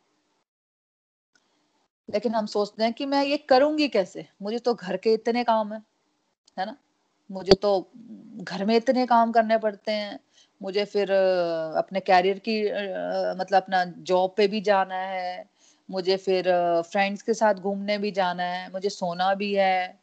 [2.08, 4.26] लेकिन हम सोचते हैं कि मैं ये करूँगी कैसे?
[4.42, 5.82] मुझे तो घर के इतने काम है
[6.58, 6.76] है ना?
[7.30, 7.90] मुझे तो
[8.42, 10.18] घर में इतने काम करने पड़ते हैं,
[10.60, 11.10] मुझे फिर
[11.78, 12.62] अपने कैरियर की
[13.40, 15.44] मतलब अपना जॉब पे भी जाना है
[15.90, 16.44] मुझे फिर
[16.82, 20.00] फ्रेंड्स के साथ घूमने भी जाना है, मुझे सोना भी है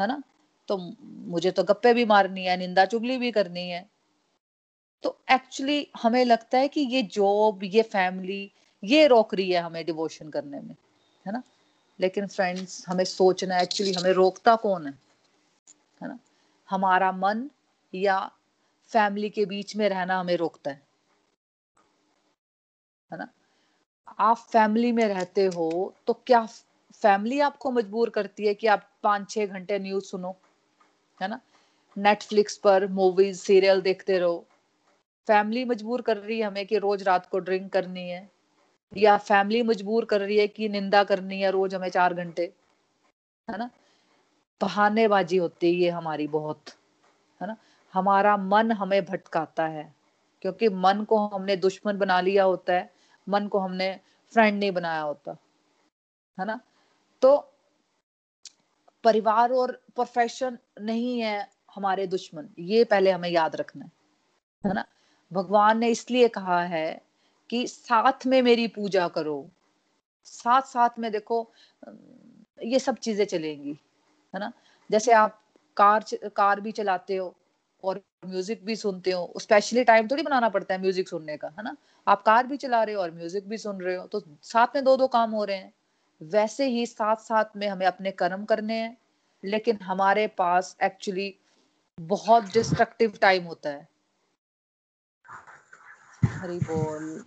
[0.00, 0.22] है ना?
[0.68, 3.90] तो मुझे तो गप्पे भी मारनी है, निंदा चुगली भी करनी है।
[5.02, 8.52] तो एक्चुअली हमें लगता है कि ये जॉब ये फैमिली
[8.84, 10.74] ये रोक रही है हमें डिवोशन करने में,
[11.26, 11.42] है ना?
[12.00, 14.98] लेकिन फ्रेंड्स हमें सोचना एक्चुअली हमें रोकता कौन है?
[16.02, 16.18] है ना?
[16.70, 17.50] हमारा मन
[17.94, 18.30] या
[18.84, 20.82] फैमिली के बीच में रहना हमें रोकता है।
[23.12, 23.28] है ना?
[24.08, 26.46] आप फैमिली में रहते हो तो क्या
[26.94, 30.36] फैमिली आपको मजबूर करती है कि आप पाँच छह घंटे न्यूज़ सुनो?
[31.22, 31.40] है ना?
[31.98, 34.44] नेटफ्लिक्स पर मूवीज़ सीरियल देखते रहो।
[35.26, 38.30] फैमिली मजबूर कर रही है हमें कि रोज रात को ड्रिंक करनी है।
[38.96, 42.52] या फैमिली मजबूर कर रही है कि निंदा करनी है रोज हमें चार घंटे?
[43.50, 43.70] है ना?
[44.60, 46.62] बहानेबाजी होती है ये हमारी बहुत।
[47.42, 47.56] है ना?
[47.94, 49.94] हमारा मन हमें भटकाता है,
[50.42, 52.95] क्योंकि मन को हमने दुश्मन बना लिया होता है।
[53.28, 53.90] मन को हमने
[54.32, 55.36] फ्रेंड नहीं बनाया होता,
[56.38, 56.60] है ना?
[57.22, 57.36] तो
[59.04, 63.90] परिवार और प्रोफेशन नहीं है हमारे दुश्मन, ये पहले हमें याद रखना है
[64.64, 64.84] है ना?
[65.32, 67.02] भगवान ने इसलिए कहा है
[67.50, 69.48] कि साथ में मेरी पूजा करो
[70.26, 71.38] साथ साथ में देखो,
[72.64, 73.78] ये सब चीज़ें चलेंगी,
[74.34, 74.52] है ना?
[74.90, 75.40] जैसे आप
[75.76, 76.04] कार
[76.36, 77.34] कार भी चलाते हो
[77.86, 81.62] और म्यूज़िक भी सुनते हो। स्पेशली टाइम थोड़ी बनाना पड़ता है म्यूज़िक सुनने का, है
[81.64, 81.76] ना?
[82.06, 84.84] आप कार भी चला रहे हो और म्यूज़िक भी सुन रहे हो तो साथ में
[84.84, 85.72] दो दो काम हो रहे हैं।
[86.20, 88.96] वैसे ही साथ साथ में हमें अपने कर्म करने हैं,
[89.42, 91.34] लेकिन हमारे पास एक्चुअली
[91.98, 93.88] बहुत डिस्ट्रक्टिव टाइम होता है।
[96.22, 97.24] हरी बोल।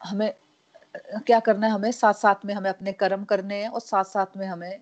[0.00, 0.32] हमें,
[1.26, 1.90] क्या करना है हमें?
[1.92, 4.80] साथ साथ में हमें अपने कर्म करने हैं और साथ साथ में हमें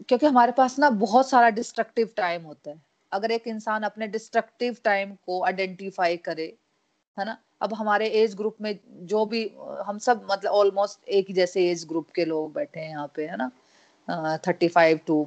[0.00, 2.80] क्योंकि हमारे पास ना बहुत सारा डिस्ट्रक्टिव टाइम होता है।
[3.12, 6.46] अगर एक इंसान अपने डिस्ट्रक्टिव टाइम को आइडेंटिफाई करे,
[7.16, 7.36] है ना?
[7.62, 9.42] अब हमारे एज ग्रुप में जो भी,
[9.86, 13.26] हम सब मतलब ऑलमोस्ट एक ही जैसे एज ग्रुप के लोग बैठे हैं यहाँ पे,
[13.26, 13.50] है ना?
[14.46, 15.26] थर्टी फाइव टू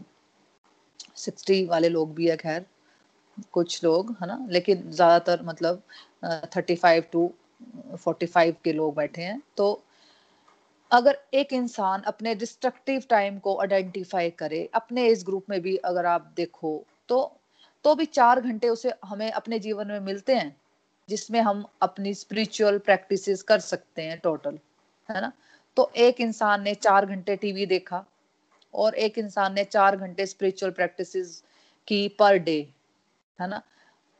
[1.18, 2.66] सिक्सटी वाले लोग भी है, खैर,
[3.54, 4.46] कुछ लोग, है ना?
[4.50, 5.82] लेकिन ज़्यादातर मतलब
[6.56, 7.32] thirty five to
[7.96, 9.82] forty five के लोग बैठे हैं। तो
[10.92, 16.06] अगर एक इंसान अपने डिस्ट्रक्टिव टाइम को आइडेंटिफाई करे, अपने इस ग्रुप में भी अगर
[16.06, 16.72] आप देखो
[17.10, 17.20] तो
[17.86, 20.56] तो भी चार घंटे उसे हमें अपने जीवन में मिलते हैं,
[21.10, 24.60] जिसमें हम अपनी स्पिरिचुअल प्रैक्टिसेस कर सकते हैं टोटल
[25.10, 25.32] है ना?
[25.78, 28.04] तो एक इंसान ने चार घंटे टीवी देखा
[28.74, 31.44] और एक इंसान ने चार घंटे स्पिरिचुअल प्रैक्टिसेस
[31.88, 32.60] की पर डे
[33.40, 33.62] है ना?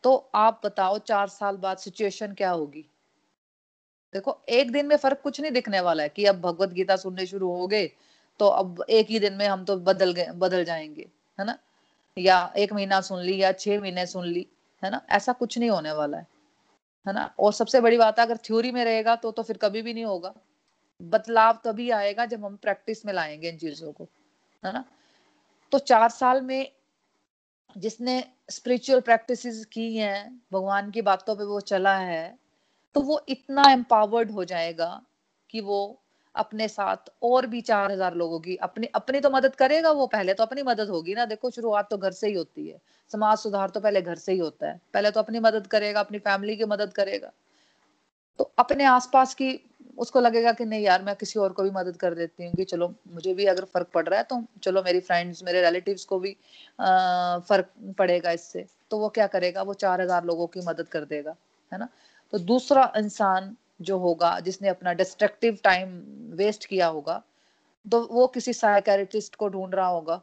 [0.04, 2.86] तो आप बताओ चार साल बाद सिचुएशन क्या होगी?
[4.14, 7.26] देखो, एक दिन में फ़र्क कुछ नहीं दिखने वाला है कि अब भगवत गीता सुनने
[7.26, 7.90] शुरू हो गए
[8.40, 11.06] तो अब एक ही दिन में हम तो बदल गए, बदल जाएँगे,
[11.40, 11.58] है ना?
[12.18, 14.46] या एक महीना सुन ली, या छह महीने सुन ली,
[14.84, 15.02] है ना?
[15.10, 16.28] ऐसा कुछ नहीं होने वाला है
[17.06, 17.26] है ना?
[17.40, 20.06] और सबसे बड़ी बात है अगर थ्योरी में रहेगा तो तो फिर कभी भी नहीं
[20.06, 20.34] होगा।
[21.02, 24.08] बदलाव तभी आएगा जब हम प्रैक्टिस में लाएँगे इन चीज़ों को,
[24.64, 24.84] है ना?
[25.72, 26.72] तो चार साल में
[27.78, 32.38] जिसने स्पिरिचुअल प्रैक्टिसेस की हैं, भगवान की बातों पे वो चला है
[32.96, 35.02] तो वो इतना एम्पावर्ड हो जाएगा
[35.50, 35.80] कि वो
[36.36, 40.34] अपने साथ और भी चार हज़ार लोगों की अपनी अपनी तो मदद करेगा वो, पहले
[40.34, 42.78] तो अपनी मदद होगी ना। देखो, शुरुआत तो घर से ही होती है।
[43.12, 46.20] समाज सुधार तो पहले घर से ही होता है। पहले तो अपनी मदद करेगा, अपनी
[46.20, 47.32] फैमिली की मदद करेगा।
[48.40, 49.60] तो अपने आसपास की,
[49.98, 52.64] उसको लगेगा कि नहीं यार, मैं किसी और को भी मदद कर देती हूँ कि
[52.66, 56.20] चलो, मुझे भी अगर फ़र्क पड़ रहा है तो चलो, मेरी फ्रेंड्स मेरे रिलेटिव्स को
[56.20, 56.36] भी
[56.80, 59.62] फ़र्क पड़ेगा इससे। तो वो क्या करेगा?
[59.64, 61.36] वो चार हज़ार लोगों की मदद कर देगा,
[61.72, 61.88] है ना?
[62.34, 65.90] तो दूसरा इंसान जो होगा, जिसने अपना डिस्ट्रक्टिव टाइम
[66.38, 67.22] वेस्ट किया होगा
[67.86, 70.22] तो वो किसी साइकेट्रिस्ट को ढूंढ रहा होगा,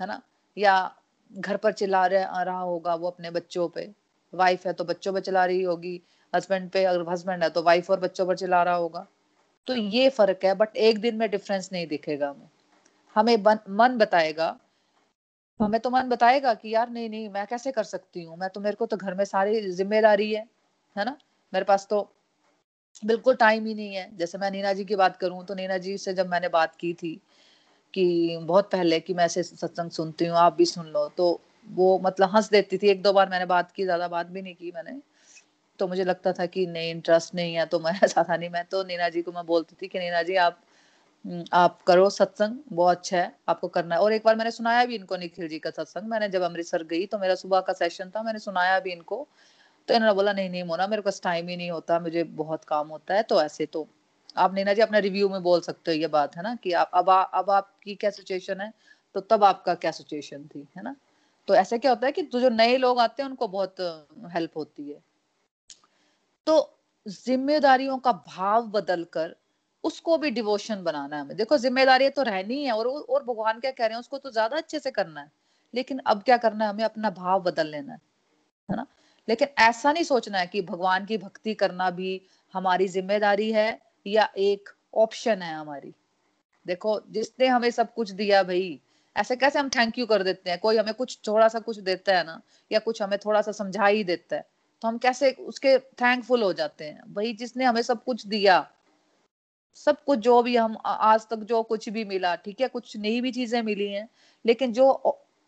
[0.00, 0.20] है ना?
[0.56, 0.94] या
[1.30, 3.88] घर पर चिल्ला रहा होगा वो अपने बच्चों पे।
[4.32, 6.00] वाइफ है तो बच्चों पे चला रही होगी
[6.32, 9.06] हस्बैंड पे अगर हस्बैंड है तो वाइफ और बच्चों पर चिल्ला रहा होगा।
[9.66, 12.48] तो ये फ़र्क है बट एक दिन में डिफरेंस नहीं दिखेगा हमें।
[13.16, 13.36] हमें
[13.72, 14.56] मन बताएगा,
[15.60, 18.36] हमें तो मन बताएगा कि यार नहीं नहीं, मैं कैसे कर सकती हूँ?
[18.36, 20.44] मैं तो मेरे को तो घर में सारी ज़िम्मेदारी है।
[20.96, 21.16] है ना?
[21.52, 22.00] मेरे पास तो
[23.02, 25.96] बिल्कुल टाइम ही नहीं है। जैसे मैं नीना जी की बात करूँ तो नीना जी
[25.98, 27.14] से जब मैंने बात की थी
[27.94, 28.04] कि
[28.42, 31.28] बहुत पहले कि मैं ऐसे सत्संग सुनती हूँ आप भी सुन लो तो
[31.70, 34.54] वो मतलब हंस देती थी। एक दो बार मैंने बात की ज़्यादा बात भी नहीं
[34.56, 35.00] की मैंने।
[35.78, 38.64] तो मुझे लगता था कि नहीं इंटरेस्ट नहीं है तो मैं ऐसा था नहीं मैं
[38.66, 40.60] तो नीना जी को मैं बोलती थी कि नीना जी आप
[41.24, 44.84] हम्म, आप करो सत्संग बहुत अच्छा है आपको करना है। और एक बार मैंने सुनाया
[44.86, 48.10] भी इनको निखिल जी का सत्संग। मैंने जब अमृतसर गई तो मेरा सुबह का सेशन
[48.16, 49.26] था मैंने सुनाया भी इनको
[49.88, 52.88] तो इन्होंने बोला नहीं नहीं मोना मेरे पास टाइम ही नहीं होता मुझे बहुत काम
[52.88, 53.86] होता है। तो ऐसे तो
[54.36, 56.90] आप नीना जी अपने रिव्यू में बोल सकते हो ये बात है ना कि आप
[56.94, 58.72] अब आ, अब आपकी क्या सिचुएशन है?
[59.14, 60.94] तो तब आपका क्या सिचुएशन थी है ना?
[61.48, 63.80] तो ऐसे क्या होता है कि जो नए लोग आते हैं उनको बहुत
[64.34, 65.00] हेल्प होती है।
[66.46, 66.54] तो
[67.06, 69.34] जिम्मेदारियों का भाव बदल कर
[69.84, 73.70] उसको भी डिवोशन बनाना है हमें। देखो ज़िम्मेदारी तो रहनी है और और भगवान क्या
[73.70, 75.30] कह रहे हैं उसको तो ज़्यादा अच्छे से करना है।
[75.74, 76.70] लेकिन अब क्या करना है?
[76.70, 78.00] हमें अपना भाव बदल लेना है
[78.68, 78.86] है ना?
[79.28, 82.20] लेकिन ऐसा नहीं सोचना है कि भगवान की भक्ति करना भी
[82.54, 83.68] हमारी ज़िम्मेदारी है
[84.06, 85.94] या एक ऑप्शन है हमारी।
[86.66, 88.80] देखो, जिसने हमें सब कुछ दिया भाई,
[89.16, 90.58] ऐसे कैसे हम थैंक यू कर देते हैं?
[90.60, 93.86] कोई हमें कुछ थोड़ा सा कुछ देता है ना, या कुछ हमें थोड़ा सा समझा
[93.86, 94.46] ही देता है
[94.82, 97.02] तो हम कैसे उसके थैंकफुल हो जाते हैं?
[97.14, 98.60] भाई, जिसने हमें सब कुछ दिया,
[99.76, 103.20] सब कुछ जो भी हम आज तक जो कुछ भी मिला, ठीक है, कुछ नई
[103.20, 104.08] भी चीज़ें मिली हैं,
[104.44, 104.90] लेकिन जो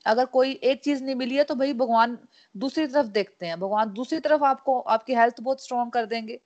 [0.07, 2.19] अगर कोई एक चीज़ नहीं मिली है तो भाई भगवान
[2.57, 6.41] दूसरी तरफ़ देखते हैं। भगवान दूसरी तरफ़ आपको, आपकी हेल्थ बहुत स्ट्रॉन्ग कर देंगे।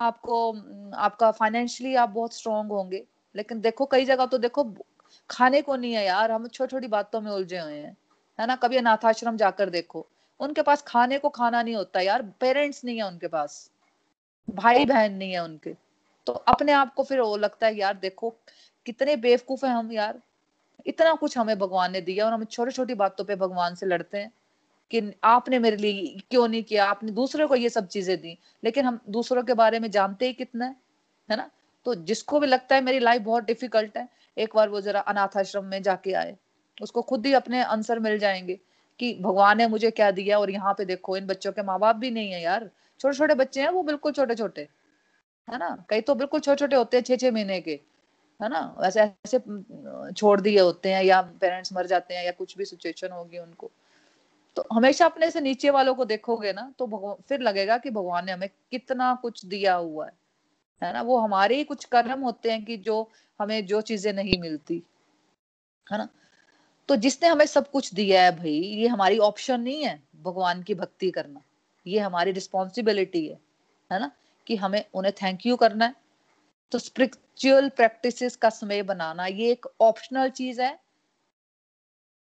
[0.00, 0.52] आपको
[0.96, 4.74] आपका फाइनेंशियली आप बहुत स्ट्रॉन्ग होंगे। लेकिन देखो, कई जगह तो देखो,
[5.30, 7.96] खाने को नहीं है यार। हम छोटी छोटी बातों में उलझे हुए हैं।
[8.40, 8.56] है ना?
[8.56, 10.06] कभी अनाथाश्रम जाकर देखो।
[10.40, 13.70] उनके पास खाने को खाना नहीं होता यार। पेरेंट्स नहीं है उनके पास।
[14.50, 15.76] भाई बहन नहीं है उनके।
[16.26, 18.34] तो अपने आप को फिर वो लगता है यार देखो,
[18.86, 20.20] कितने बेवकूफ़ है हम यार।
[20.86, 24.18] इतना कुछ हमें भगवान ने दिया और हम छोटी छोटी बातों पे भगवान से लड़ते
[24.18, 24.32] हैं
[24.90, 26.86] कि आपने मेरे लिए क्यों नहीं किया?
[26.86, 30.32] आपने दूसरे को ये सब चीज़ें दी। लेकिन हम दूसरों के बारे में जानते ही
[30.32, 30.76] कितना है
[31.28, 31.50] है ना?
[31.86, 35.36] तो जिसको भी लगता है मेरी लाइफ बहुत डिफ़िकल्ट है, एक बार वो जरा अनाथ
[35.38, 36.36] आश्रम में जाके आए।
[36.82, 38.58] उसको खुद ही अपने आंसर मिल जाएँगे
[39.00, 41.96] कि भगवान ने मुझे क्या दिया और यहाँ पे देखो, इन बच्चों के माँ बाप
[41.96, 44.68] भी नहीं है यार। छोटे छोटे बच्चे हैं, वो बिल्कुल छोटे छोटे
[45.48, 45.86] है ना?
[45.90, 47.80] कई तो बिल्कुल छोटे छोटे होते हैं छह छह महीने के।
[48.40, 48.60] है ना?
[48.80, 49.38] वैसे ऐसे
[50.12, 53.70] छोड़ दिए होते हैं या पेरेंट्स मर जाते हैं या कुछ भी सिचुएशन होगी उनको।
[54.56, 58.32] तो हमेशा अपने से नीचे वालों को देखोगे ना तो फिर लगेगा कि भगवान ने
[58.32, 60.12] हमें कितना कुछ दिया हुआ है।
[60.82, 61.02] है ना?
[61.02, 64.82] वो हमारे ही कुछ कर्म होते हैं कि जो हमें जो चीज़ें नहीं मिलती।
[65.92, 66.08] है ना?
[66.88, 70.74] तो जिसने हमें सब कुछ दिया है भाई, ये हमारी ऑप्शन नहीं है भगवान की
[70.74, 71.42] भक्ति करना।
[71.86, 73.38] ये हमारी रिस्पॉन्सिबिलिटी है।
[73.92, 74.10] है ना?
[74.46, 75.94] कि हमें, उन्हें थैंक यू करना है।
[76.72, 80.78] तो स्पिरिचुअल प्रैक्टिसेस का समय बनाना, ये एक ऑप्शनल चीज़ है।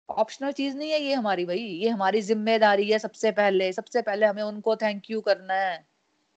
[0.09, 4.27] ऑप्शनल चीज़ नहीं है ये हमारी भाई, ये हमारी ज़िम्मेदारी है सबसे पहले सबसे पहले
[4.27, 5.77] हमें उनको थैंक यू करना है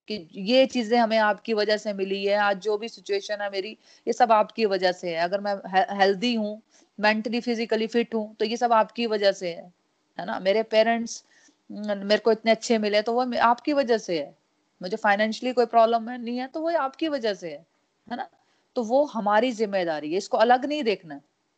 [0.09, 3.77] कि ये चीज़ें हमें आपकी वजह से मिली है, आज जो भी सिचुएशन है मेरी,
[4.07, 5.55] ये सब आपकी वजह से है। अगर मैं
[5.99, 6.61] हेल्दी हूँ
[6.99, 9.71] मेंटली फिजिकली फिट हूँ तो ये सब आपकी वजह से है
[10.17, 10.39] है ना?
[10.41, 11.23] मेरे पेरेंट्स
[11.69, 14.35] मेरे को इतने अच्छे मिले तो वो आपकी वजह से है।
[14.81, 17.65] मुझे फाइनेंशियली कोई प्रॉब्लम है, नहीं है तो वो आपकी वजह से है।
[18.07, 18.27] है ना?
[18.75, 21.15] तो वो हमारी ज़िम्मेदारी है, इसको अलग नहीं देखना,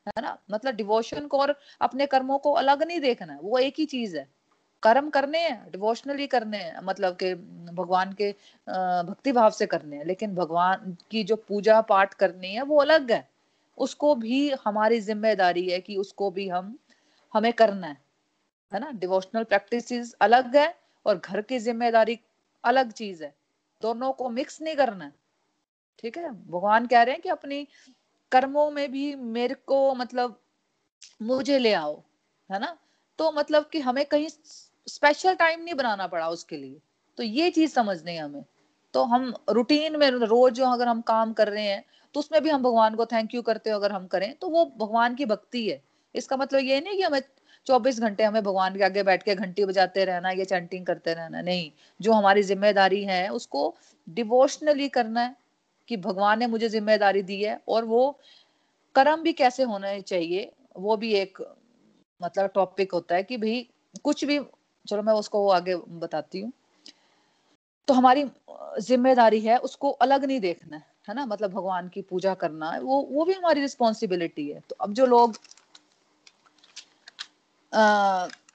[0.07, 0.37] है ना?
[0.51, 4.27] मतलब डिवोशन को और अपने कर्मों को अलग नहीं देखना, वो एक ही चीज़ है।
[4.83, 7.33] कर्म करने हैं डिवोशनली करने हैं मतलब के
[7.73, 8.31] भगवान के
[8.67, 13.11] भक्ति भाव से करने हैं, लेकिन भगवान की जो पूजा पाठ करनी है, वो अलग
[13.11, 13.27] है।
[13.77, 16.77] उसको भी हमारी ज़िम्मेदारी है कि उसको भी हम,
[17.33, 17.97] हमें करना है
[18.71, 18.91] है ना?
[18.91, 20.73] डिवोशनल प्रैक्टिस अलग है
[21.05, 22.19] और घर की ज़िम्मेदारी
[22.63, 23.33] अलग चीज़ है।
[23.81, 25.11] दोनों को मिक्स नहीं करना। है
[25.99, 26.29] ठीक है?
[26.31, 27.67] भगवान कह रहे हैं कि अपनी
[28.31, 30.39] कर्मों में भी मेरे को मतलब
[31.23, 31.95] मुझे ले आओ,
[32.49, 32.77] है ना?
[33.19, 34.27] तो मतलब कि हमें कहीं
[34.87, 36.79] स्पेशल टाइम नहीं बनाना पड़ा उसके लिए।
[37.17, 38.43] तो ये चीज़ समझनी है हमें।
[38.93, 41.83] तो हम रूटीन में रोज जो अगर हम काम कर रहे हैं
[42.15, 44.65] तो उसमें भी हम भगवान को थैंक यू करते हो अगर हम करें तो वो
[44.79, 45.81] भगवान की भक्ति है।
[46.15, 47.21] इसका मतलब ये नहीं कि हमें
[47.67, 51.41] चौबीस घंटे हमें भगवान के आगे बैठ के घंटी बजाते रहना, या चैंटिंग करते रहना,
[51.41, 53.75] नहीं। जो हमारी ज़िम्मेदारी है, उसको
[54.07, 55.35] डिवोशनली करना है।
[55.89, 58.19] कि भगवान ने मुझे ज़िम्मेदारी दी है और वो
[58.95, 61.41] कर्म भी कैसे होना चाहिए, वो भी एक
[62.21, 63.67] मतलब टॉपिक होता है कि भाई
[64.03, 64.39] कुछ भी,
[64.85, 66.51] चलो मैं उसको वो आगे बताती हूँ।
[67.87, 68.25] तो हमारी
[68.79, 71.25] ज़िम्मेदारी है उसको अलग नहीं देखना, है ना?
[71.25, 75.05] मतलब भगवान की पूजा करना है वो वो भी हमारी रिस्पॉन्सिबिलिटी है। तो अब जो
[75.05, 75.37] लोग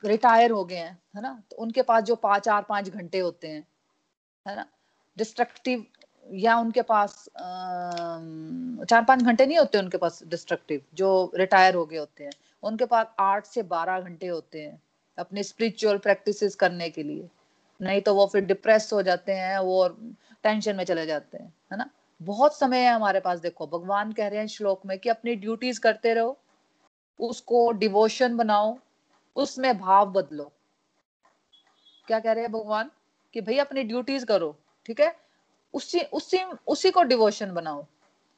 [0.05, 1.43] रिटायर हो गए हैं, है ना?
[1.51, 3.67] तो उनके पास जो पाँच, चार, पाँच घंटे होते हैं,
[4.47, 4.67] है ना?
[5.17, 5.85] डिस्ट्रक्टिव
[6.31, 7.13] या उनके पास
[8.89, 12.31] चार पाँच घंटे नहीं होते उनके पास डिस्ट्रक्टिव जो रिटायर हो गए होते हैं।
[12.63, 14.83] उनके पास आठ से बारह घंटे होते हैं
[15.19, 17.29] अपने स्पिरिचुअल प्रैक्टिसेस करने के लिए।
[17.81, 19.89] नहीं तो वो फिर डिप्रेस हो जाते हैं, वो
[20.45, 21.89] टेंशन में चले जाते हैं, है ना?
[22.21, 25.81] बहुत समय है हमारे पास, देखो, भगवान कह रहे हैं श्लोक में कि अपनी ड्यूटीज़
[25.81, 26.39] करते रहो,
[27.21, 28.77] उसको डिवोशन बनाओ,
[29.37, 30.51] उसमें भाव बदलो।
[32.07, 32.91] क्या कह रहे हैं भगवान?
[33.35, 35.30] कि भाई अपनी ड्यूटीज़ करो, ठीक है?
[35.75, 37.85] उसी उसी उसी को डिवोशन बनाओ।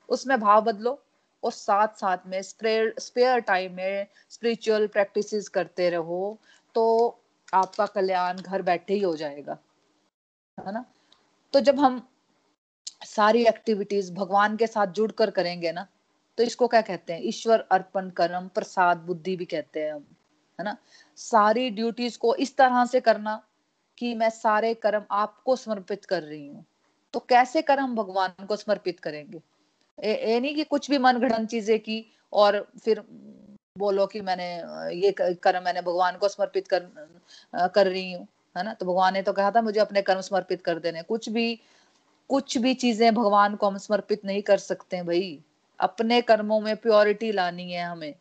[0.09, 0.99] उसमें भाव बदलो
[1.43, 6.39] और साथ साथ में स्पेयर स्पेयर टाइम में स्पिरिचुअल प्रैक्टिसेस करते रहो
[6.75, 6.85] तो
[7.53, 9.59] आपका कल्याण घर बैठे ही हो जाएगा,
[10.59, 10.85] है ना?
[11.55, 12.01] तो जब हम
[13.07, 15.87] सारी एक्टिविटीज़ भगवान के साथ जुड़कर करेंगे ना
[16.39, 17.21] तो इसको क्या कहते हैं?
[17.23, 20.05] ईश्वर अर्पण, कर्म, प्रसाद, बुद्धि भी कहते हैं हम,
[20.59, 20.77] है ना?
[21.19, 23.41] सारी ड्यूटीज़ को इस तरह से करना
[23.99, 26.65] कि मैं सारे कर्म आपको समर्पित कर रही हूँ।
[27.15, 29.41] तो कैसे कर्म भगवान को समर्पित करेंगे?
[29.99, 33.03] ये नहीं कि कुछ भी मन घड़न चीज़ें की और फिर
[33.79, 34.47] बोलो कि मैंने,
[34.97, 36.89] ये कर्म मैंने भगवान को समर्पित कर
[37.75, 38.75] कर रही हूँ, है ना?
[38.75, 41.61] तो भगवान ने तो कहा था, मुझे अपने कर्म समर्पित कर देने। कुछ भी
[42.31, 45.39] कुछ भी चीज़ें भगवान को हम समर्पित नहीं कर सकते भाई।
[45.81, 48.15] अपने कर्मों में प्योरिटी लानी है हमें,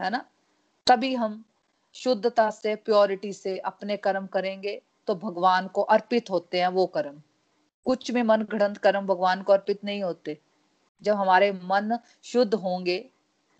[0.00, 0.24] है ना?
[0.86, 1.44] तभी हम
[1.94, 7.20] शुद्धता से प्योरिटी से अपने कर्म करेंगे तो भगवान को अर्पित होते हैं वो कर्म।
[7.88, 10.36] कुछ भी मन घड़ंत कर्म भगवान को अर्पित नहीं होते।
[11.02, 12.96] जब हमारे मन शुद्ध होंगे,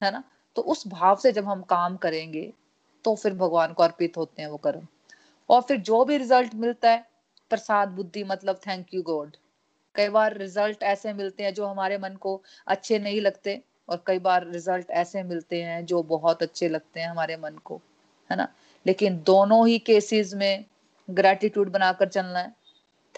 [0.02, 0.22] है ना
[0.56, 2.52] तो उस भाव से जब हम काम करेंगे
[3.04, 4.86] तो फिर भगवान को अर्पित होते हैं वो कर्म।
[5.50, 7.06] और फिर जो भी रिज़ल्ट मिलता है,
[7.50, 9.36] प्रसाद, बुद्धि मतलब थैंक यू गॉड
[9.94, 14.18] कई बार रिज़ल्ट ऐसे मिलते हैं जो हमारे मन को अच्छे नहीं लगते, और कई
[14.18, 17.80] बार रिज़ल्ट ऐसे मिलते हैं जो बहुत अच्छे लगते हैं हमारे मन को,
[18.30, 18.48] है ना।
[18.86, 20.64] लेकिन दोनों ही केसेस में
[21.08, 22.57] ग्रेटिट्यूड बनाकर चलना है।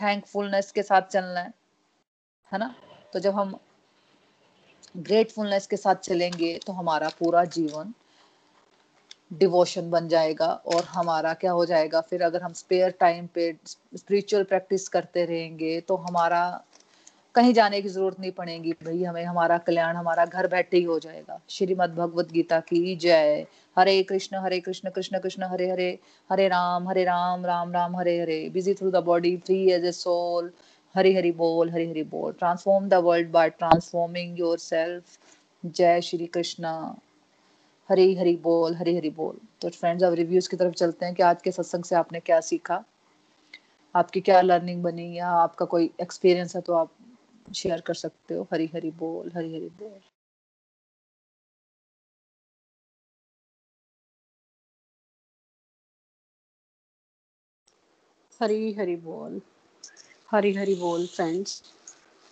[0.00, 1.52] थैंकफुलनेस के साथ चलना है
[2.52, 2.74] है ना?
[3.12, 3.58] तो जब हम
[4.98, 7.92] ग्रेटफुलनेस के साथ चलेंगे तो हमारा पूरा जीवन
[9.32, 12.00] डिवोशन बन जाएगा और हमारा क्या हो जाएगा?
[12.02, 16.42] फिर अगर हम स्पेयर टाइम पे स्पिरिचुअल प्रैक्टिस करते रहेंगे तो हमारा
[17.34, 20.98] कहीं जाने की ज़रूरत नहीं पड़ेगी भाई, हमें हमारा कल्याण, हमारा घर बैठे ही हो
[20.98, 25.98] जाएगा। श्रीमद भगवत गीता की जय। हरे कृष्ण हरे कृष्ण कृष्ण कृष्ण, हरे हरे
[26.30, 29.92] हरे राम हरे Ram Ram Ram, Hare Hare. Busy through the body free as a
[29.92, 30.50] soul
[30.94, 35.18] Hari Hari बोल, हरी हरी बोल। Transform the world by transforming yourself
[35.64, 36.74] जय श्री कृष्णा।
[37.88, 41.22] हरी हरी बोल, हरी हरी बोल। तो फ्रेंड्स अब रिव्यूज़ की तरफ़ चलते हैं कि
[41.22, 42.84] आज के सत्संग से आपने क्या सीखा?
[43.94, 46.90] आपकी क्या लर्निंग बनी या आपका कोई एक्सपीरियंस है तो आप
[47.54, 50.00] शेयर कर सकते हो हरी हरी बोल हरी हरी बोल
[58.40, 59.40] हरी हरी बोल
[60.32, 61.62] हरी हरी बोल फ्रेंड्स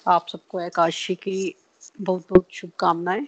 [0.07, 1.55] आप सबको एकादशी की
[2.01, 3.27] बहुत बहुत शुभकामनाएँ।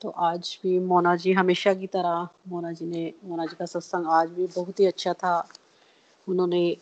[0.00, 4.06] तो आज भी मोना जी हमेशा की तरह, मोना जी ने, मोना जी का सत्संग
[4.06, 5.48] आज भी बहुत ही अच्छा था।
[6.28, 6.76] उन्होंने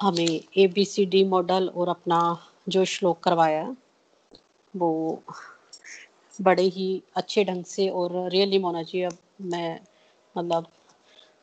[0.00, 2.18] हमें A B C D model और अपना
[2.66, 3.76] जो श्लोक करवाया,
[4.74, 5.22] वो
[6.38, 9.80] बड़े ही अच्छे ढंग से और रियली मोना जी, अब मैं
[10.36, 10.66] मतलब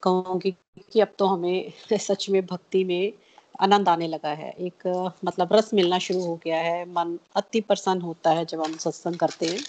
[0.03, 0.51] कहूँगी
[0.93, 3.13] कि अब तो हमें सच में भक्ति में
[3.61, 4.88] आनंद आने लगा है। एक
[5.26, 9.15] मतलब रस मिलना शुरू हो गया है, मन अति प्रसन्न होता है जब हम सत्संग
[9.15, 9.59] करते हैं।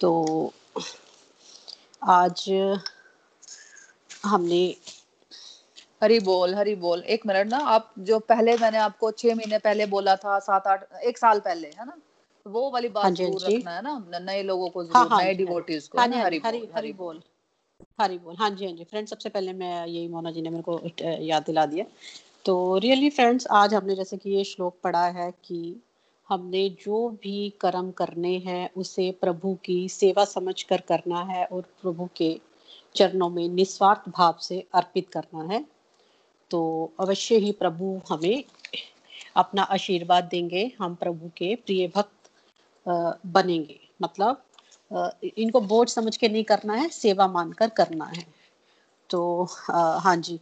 [0.00, 0.12] तो
[2.02, 2.44] आज
[4.24, 4.62] हमने
[6.02, 9.86] हरी बोल हरी बोल। एक मिनट ना आप जो पहले मैंने आपको छह महीने पहले
[9.86, 11.96] बोला था सात आठ एक साल पहले है ना?
[12.46, 14.18] वो वाली बात हाँ ज़रूर हाँ रखना है ना?
[14.20, 17.20] नए लोगों को हाँ, हाँ, नए डिवोटीज को हाँ, हरी, हरी, हरी बोल।
[17.98, 20.62] हरी बोल। हाँ जी हाँ जी। फ्रेंड सबसे पहले मैं यही मोना जी ने मेरे
[20.62, 20.80] को
[21.22, 21.84] याद दिला दिया।
[22.44, 25.82] तो रियली फ्रेंड्स आज हमने जैसे कि ये श्लोक पढ़ा है कि
[26.28, 32.08] हमने जो भी कर्म करने हैं उसे प्रभु की सेवा समझकर करना है और प्रभु
[32.16, 32.40] के
[32.96, 35.64] चरणों में निस्वार्थ भाव से अर्पित करना है।
[36.52, 38.44] तो अवश्य ही प्रभु हमें
[39.36, 42.30] अपना आशीर्वाद देंगे, हम प्रभु के प्रिय भक्त
[43.26, 44.42] बनेंगे। मतलब
[45.36, 48.24] इनको बोझ समझ के नहीं करना है, सेवा मानकर करना है।
[49.10, 50.38] तो हाँ जी,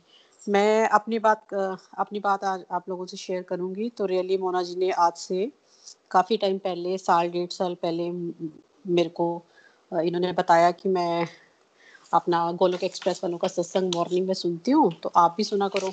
[0.46, 4.74] मैं अपनी बात अपनी बात आज आप लोगों से शेयर करूँगी। तो रियली मोना जी
[4.76, 5.50] ने आज से
[6.10, 9.42] काफ़ी टाइम पहले, साल डेढ़ साल पहले, मेरे को
[9.92, 11.26] इन्होंने बताया कि मैं
[12.12, 15.92] अपना गोलोक एक्सप्रेस वालों का सत्संग मॉर्निंग में सुनती हूँ तो आप भी सुना करो।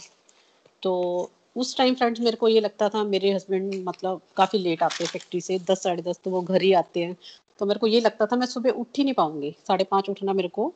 [0.84, 5.04] तो उस टाइम फ्रेंड्स मेरे को ये लगता था, मेरे हस्बैंड मतलब काफ़ी लेट आते
[5.04, 7.16] हैं फैक्ट्री से, दस, साढ़े दस तो वो घर ही आते हैं।
[7.60, 10.34] तो मेरे को ये लगता था, मैं सुबह उठ ही नहीं पाऊँगी। साढ़े पाँच उठना
[10.34, 10.74] मेरे को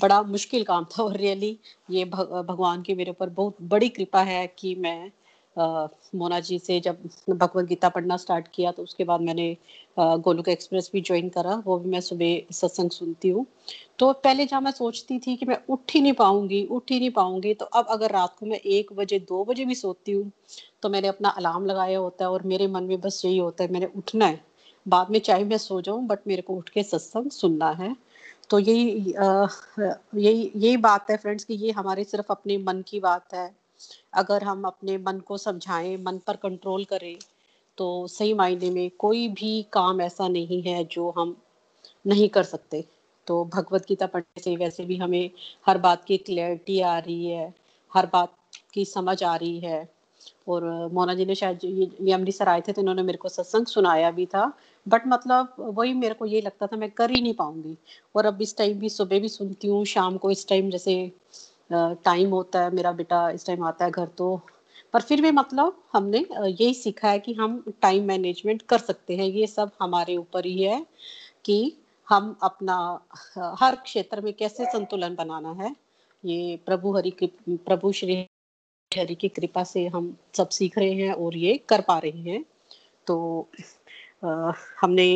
[0.00, 1.56] बड़ा मुश्किल काम था और रियली
[1.90, 5.10] ये भगवान की मेरे ऊपर बहुत बड़ी कृपा है कि मैं
[5.56, 6.98] मोना जी से जब
[7.30, 9.56] भगवत गीता पढ़ना स्टार्ट किया तो उसके बाद मैंने
[9.98, 13.46] गोलुक एक्सप्रेस भी ज्वाइन करा, वो भी मैं सुबह सत्संग सुनती हूँ।
[13.98, 17.10] तो पहले जहाँ मैं सोचती थी कि मैं उठ ही नहीं पाऊँगी, उठ ही नहीं
[17.10, 20.30] पाऊँगी तो अब अगर रात को मैं एक बजे, दो बजे भी सोती हूँ
[20.82, 23.72] तो मैंने अपना अलार्म लगाया होता है और मेरे मन में बस यही होता है,
[23.72, 24.40] मैंने उठना है।
[24.86, 27.94] बाद में चाहे मैं सो जाऊँ बट मेरे को उठ के सत्संग सुनना है।
[28.50, 33.34] तो यही यही यही बात है फ्रेंड्स कि ये हमारे सिर्फ़ अपने मन की बात
[33.34, 33.50] है।
[34.14, 37.16] अगर हम अपने मन को समझाएँ, मन पर कंट्रोल करें
[37.78, 41.36] तो सही मायने में कोई भी काम ऐसा नहीं है जो हम
[42.04, 42.84] नहीं कर सकते।
[43.26, 45.30] तो भगवत गीता पढ़ने से वैसे भी हमें
[45.66, 47.52] हर बात की क्लैरिटी आ रही है,
[47.92, 48.34] हर बात
[48.74, 49.88] की समझ आ रही है।
[50.48, 54.10] और मोना जी ने शायद ये अमृतसर आए थे तो इन्होंने मेरे को सत्संग सुनाया
[54.10, 54.52] भी था
[54.86, 57.76] बट मतलब वही मेरे को ये लगता था मैं कर ही नहीं पाऊँगी।
[58.14, 60.94] और अब इस टाइम भी सुबह भी सुनती हूँ, शाम को इस टाइम जैसे
[61.72, 64.40] टाइम होता है मेरा बेटा इस टाइम आता है घर तो।
[64.92, 69.26] पर फिर भी मतलब हमने यही सीखा है कि हम टाइम मैनेजमेंट कर सकते हैं।
[69.26, 70.84] ये सब हमारे ऊपर ही है
[71.44, 71.58] कि
[72.08, 72.76] हम अपना
[73.60, 75.74] हर क्षेत्र में कैसे संतुलन बनाना है।
[76.24, 77.12] ये प्रभु हरि
[77.48, 78.14] प्रभु श्री
[78.92, 82.44] हरि की कृपा से हम सब सीख रहे हैं और ये कर पा रहे हैं।
[83.06, 83.48] तो
[84.24, 85.06] आ, हमने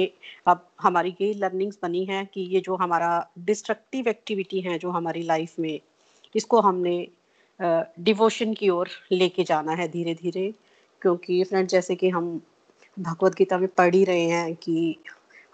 [0.46, 5.22] अब हमारी ये लर्निंग्स बनी है कि ये जो हमारा डिस्ट्रक्टिव एक्टिविटी है जो हमारी
[5.22, 5.80] लाइफ में
[6.34, 6.96] इसको हमने
[8.00, 10.52] डिवोशन की ओर लेके जाना है धीरे धीरे
[11.02, 12.40] क्योंकि फ्रेंड जैसे कि हम
[12.96, 14.96] भगवत गीता में पढ़ ही रहे हैं कि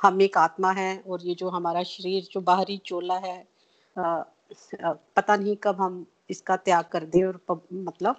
[0.01, 3.45] हम एक आत्मा है और ये जो हमारा शरीर, जो बाहरी चोला है
[3.97, 7.41] पता नहीं कब हम इसका त्याग कर दें और
[7.73, 8.17] मतलब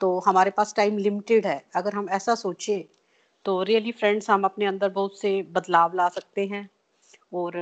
[0.00, 2.84] तो हमारे पास टाइम लिमिटेड है। अगर हम ऐसा सोचे
[3.44, 6.68] तो रियली फ्रेंड्स हम अपने अंदर बहुत से बदलाव ला सकते हैं
[7.32, 7.56] और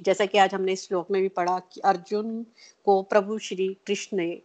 [0.00, 2.46] जैसा कि आज हमने इस श्लोक में भी पढ़ा कि अर्जुन
[2.84, 4.42] को प्रभु श्री कृष्ण ने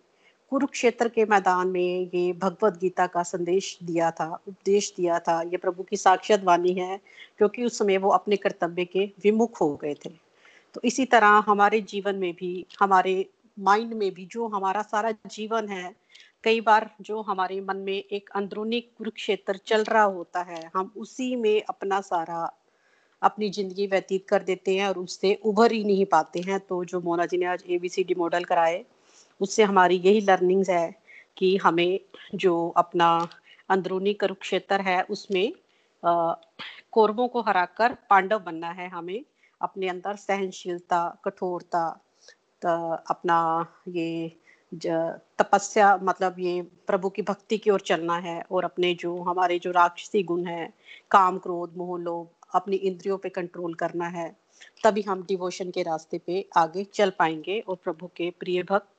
[0.50, 5.58] कुरुक्षेत्र के मैदान में ये भगवत गीता का संदेश दिया था, उपदेश दिया था। ये
[5.58, 7.00] प्रभु की साक्षात वाणी है,
[7.38, 10.10] क्योंकि उस समय वो अपने कर्तव्य के विमुख हो गए थे।
[10.74, 13.30] तो इसी तरह हमारे जीवन में भी, हमारे
[13.60, 15.95] माइंड में भी जो हमारा सारा जीवन है,
[16.43, 21.36] कई बार जो हमारे मन में एक अंदरूनी कुरुक्षेत्र चल रहा होता है, हम उसी
[21.36, 22.54] में अपना सारा
[23.22, 27.01] अपनी ज़िंदगी व्यतीत कर देते हैं और उससे उभर ही नहीं पाते हैं। तो जो
[27.01, 28.84] मोना जी ने आज एबीसीडी मॉडल कराए,
[29.41, 30.93] उससे हमारी यही लर्निंग्स है
[31.38, 31.99] कि हमें
[32.36, 33.09] जो अपना
[33.70, 35.51] अंदरूनी कुरुक्षेत्र है, उसमें
[36.03, 39.24] कौरवों को हराकर पांडव बनना है हमें।
[39.61, 41.88] अपने अंदर सहनशीलता, कठोरता
[43.09, 43.39] अपना
[43.89, 44.32] ये
[45.39, 49.72] तपस्या मतलब ये प्रभु की भक्ति की ओर चलना है और अपने जो, हमारे जो
[49.72, 50.74] राक्षसी गुण है,
[51.11, 54.36] काम, क्रोध, मोह, लोभ अपनी इंद्रियों पे कंट्रोल करना है
[54.84, 58.89] तभी हम डिवोशन के रास्ते पे आगे चल पाएँगे और प्रभु के प्रिय भक्त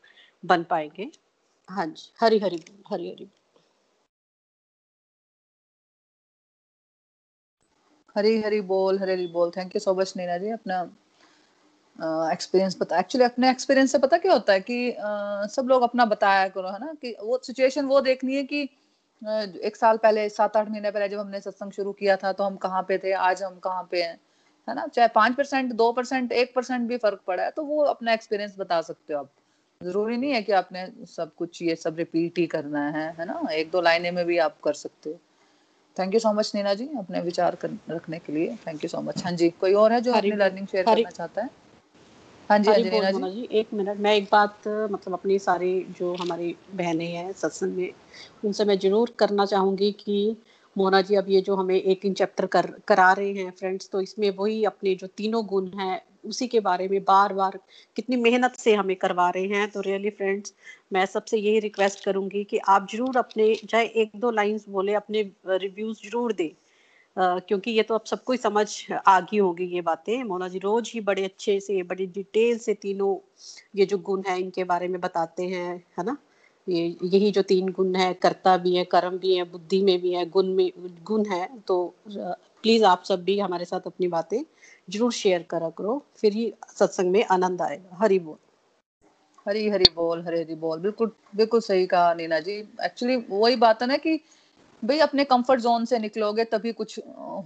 [0.45, 1.11] बन पाएँगे।
[1.69, 3.29] हाँ जी हरी हरी हरी हरी।
[8.17, 10.81] हरी हरी बोल हरी हरी बोल। Thank you so much Neena ji अपना
[12.33, 15.83] एक्सपीरियंस uh, पता एक्चुअली अपने एक्सपीरियंस से पता क्या होता है कि uh, सब लोग
[15.83, 16.93] अपना बताया करो है ना?
[16.95, 18.69] कि वो सिचुएशन वो देखनी है कि
[19.23, 22.57] एक साल पहले सात आठ महीने पहले जब हमने सत्संग शुरू किया था तो हम
[22.57, 24.19] कहाँ पे थे आज हम कहाँ पे हैं?
[24.69, 24.87] है ना?
[24.87, 28.55] चाहे पाँच परसेंट दो परसेंट एक परसेंट भी फ़र्क पड़ा है तो वो अपना एक्सपीरियंस
[28.59, 29.31] बता सकते हो आप।
[29.81, 33.41] ज़रूरी नहीं है कि आपने सब कुछ ये सब रिपीट ही करना है है ना?
[33.53, 35.19] एक दो लाइने में भी आप कर सकते हो।
[35.97, 39.01] Thank you so much Neena ji अपने विचार कर, रखने के लिए। थैंक यू सो
[39.01, 41.51] मच हाँ जी कोई और है जो अपनी लर्निंग शेयर करना चाहता है?
[42.51, 42.91] हाँ जी हाँ जी
[43.25, 47.91] जी। एक मिनट मैं एक बात मतलब अपनी सारी जो हमारी बहनें हैं सत्संग में
[48.45, 50.37] उनसे मैं ज़रूर करना चाहूँगी कि
[50.77, 54.31] मोना जी अब ये जो हमें एटीन चैप्टर कर करा रहे हैं फ्रेंड्स तो इसमें
[54.37, 57.59] वही अपने जो तीनों गुण हैं उसी के बारे में बार बार
[57.97, 60.55] कितनी मेहनत से हमें करवा रहे हैं। तो रियली फ्रेंड्स
[60.93, 65.23] मैं सबसे यही रिक्वेस्ट करूँगी कि आप ज़रूर अपने चाहे एक दो लाइंस बोले अपने
[65.49, 66.51] रिव्यूज़ ज़रूर दें।
[67.19, 68.67] क्योंकि ये तो अब सबको ही समझ
[69.09, 72.75] आ गई होगी ये बातें। मोना जी, रोज ही बड़े अच्छे से, बड़ी डिटेल से
[72.75, 73.17] तीनों
[73.77, 76.17] ये जो गुण है, इनके बारे में बताते हैं, है ना?
[76.67, 80.13] ये, यही जो तीन गुण है, कर्ता भी है, कर्म भी है, बुद्धि में भी
[80.13, 80.71] है, गुण में,
[81.05, 84.43] गुण है तो प्लीज़ आप सब भी हमारे साथ अपनी बातें
[84.89, 88.37] ज़रूर शेयर करा करो, फिर ही सत्संग में आनंद आएगा। हरी बोल।
[89.47, 92.53] हरी हरी बोल, हरी हरी बोल। बिल्कुल बिल्कुल सही कहा नीना जी।
[92.85, 94.21] एक्चुअली वही बात है ना कि
[94.83, 96.99] भाई, अपने कंफर्ट जोन से निकलोगे तभी कुछ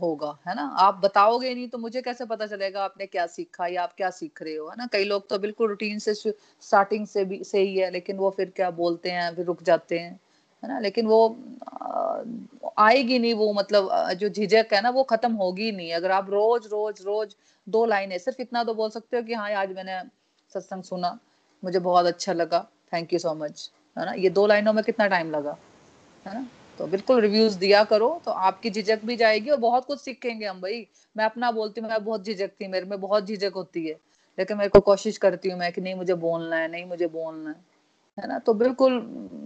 [0.02, 0.62] होगा, है ना?
[0.78, 4.42] आप बताओगे नहीं तो मुझे कैसे पता चलेगा आपने क्या सीखा या आप क्या सीख
[4.42, 4.86] रहे हो, है ना?
[4.92, 8.52] कई लोग तो बिल्कुल रूटीन से स्टार्टिंग से भी, से ही है, लेकिन वो फिर
[8.56, 10.12] क्या बोलते हैं, फिर रुक जाते हैं,
[10.62, 10.78] है ना?
[10.78, 11.36] लेकिन वो
[12.78, 16.66] आएगी नहीं वो मतलब जो झिझक है ना वो खत्म होगी नहीं। अगर आप रोज
[16.66, 17.34] रोज रोज
[17.66, 20.00] दो लाइनें सिर्फ़ इतना तो बोल सकते हो कि हाँ आज मैंने
[20.52, 21.18] सत्संग सुना,
[21.62, 24.12] मुझे बहुत अच्छा लगा थैंक यू सो मच है ना?
[24.12, 25.56] ये दो लाइनों में कितना टाइम लगा,
[26.26, 26.46] है ना?
[26.78, 30.60] तो बिल्कुल रिव्यूज़ दिया करो तो आपकी झिझक भी जाएगी और बहुत कुछ सीखेंगे हम
[30.60, 33.98] भाई। मैं अपना बोलती हूँ, मैं बहुत झिझक थी, मेरे में बहुत झिझक होती है।
[34.38, 37.50] लेकिन मेरे को कोशिश करती हूँ मैं कि नहीं मुझे बोलना है, नहीं मुझे बोलना
[37.50, 37.56] है
[38.18, 38.38] है ना?
[38.38, 38.98] तो बिल्कुल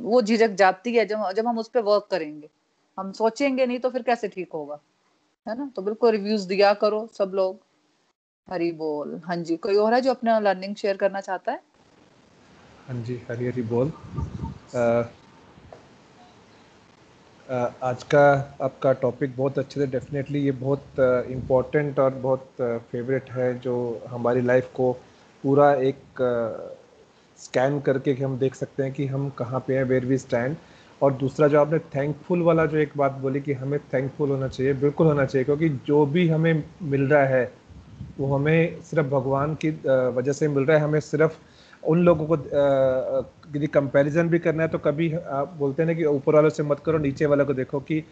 [0.03, 2.49] वो झिझक जाती है जब जब हम उस पर वर्क करेंगे।
[2.99, 4.79] हम सोचेंगे नहीं तो फिर कैसे ठीक होगा,
[5.49, 5.71] है ना?
[5.77, 7.61] तो बिल्कुल रिव्यूज़ दिया करो सब लोग।
[8.51, 11.61] हरी बोल। हाँ जी, कोई और है जो अपना लर्निंग शेयर करना चाहता है?
[12.89, 13.93] हाँ जी, हरी हरी बोल।
[17.49, 18.21] आज का
[18.63, 20.99] आपका टॉपिक बहुत अच्छे से डेफिनेटली ये बहुत
[21.31, 22.47] इम्पोर्टेंट और बहुत
[22.91, 23.75] फेवरेट है जो
[24.09, 24.91] हमारी लाइफ को
[25.45, 26.23] पूरा एक
[27.39, 30.57] स्कैन करके हम देख सकते हैं कि हम कहाँ पे हैं वेयर वी स्टैंड
[31.01, 34.73] और दूसरा जो आपने थैंकफुल वाला जो एक बात बोली कि हमें थैंकफुल होना चाहिए,
[34.75, 37.53] बिल्कुल होना चाहिए, क्योंकि जो भी हमें मिल रहा है,
[38.21, 39.71] वो हमें सिर्फ़ भगवान की
[40.17, 41.37] वजह से मिल रहा है, हमें सिर्फ़
[41.87, 42.37] उन लोगों को
[43.57, 46.63] यदि कंपैरिजन भी करना है तो कभी आप बोलते हैं ना कि ऊपर वालों से
[46.63, 48.03] मत करो नीचे वालों को देखो कि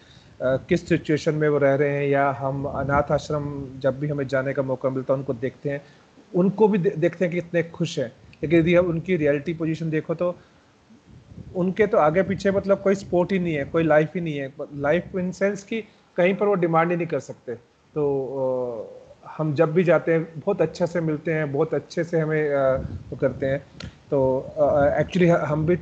[0.40, 3.44] आ, किस सिचुएशन में वो रह रहे हैं या हम अनाथ आश्रम
[3.80, 5.80] जब भी हमें जाने का मौका मिलता है उनको देखते हैं।
[6.32, 8.12] उनको भी दे, देखते हैं कि कितने खुश हैं।
[8.42, 10.34] लेकिन यदि हम उनकी रियलिटी पोजीशन देखो तो
[11.54, 14.52] उनके तो आगे पीछे मतलब कोई स्पोर्ट ही नहीं है कोई लाइफ ही नहीं है।
[14.76, 15.80] लाइफ इन सेंस की
[16.16, 18.93] कहीं पर वो डिमांड ही नहीं कर सकते। तो
[19.34, 22.54] हम जब भी जाते हैं, बहुत अच्छे से मिलते हैं, बहुत अच्छे से हमें
[23.10, 23.58] वो करते हैं।
[24.10, 24.18] तो
[25.00, 25.76] एक्चुअली हम भी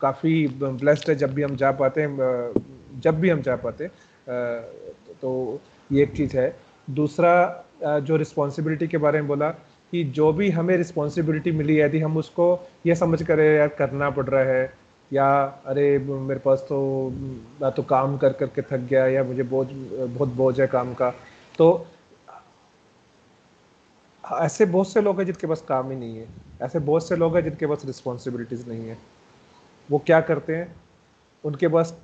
[0.00, 3.88] काफ़ी ब्लेस्ड है जब भी हम जा पाते हैं जब भी हम जा पाते
[5.22, 6.54] तो ये एक चीज़ है।
[6.88, 7.32] दूसरा
[8.00, 9.48] जो रिस्पॉन्सिबिलिटी के बारे में बोला
[9.92, 12.46] कि जो भी हमें रिस्पॉन्सिबिलिटी मिली है यदि हम उसको
[12.86, 14.72] ये समझ कर यार करना पड़ रहा है,
[15.10, 15.26] या
[15.66, 16.78] अरे, मेरे पास तो
[17.62, 21.10] मैं तो काम कर, करके थक गया, या मुझे बोझ, बहुत बोझ है काम का
[21.58, 21.86] तो
[24.32, 26.26] ऐसे बहुत से लोग हैं जिनके पास काम ही नहीं है।
[26.62, 28.96] ऐसे बहुत से लोग हैं जिनके पास रिस्पॉन्सिबिलिटीज़ नहीं है।
[29.88, 30.74] वो क्या करते हैं?
[31.44, 31.96] उनके पास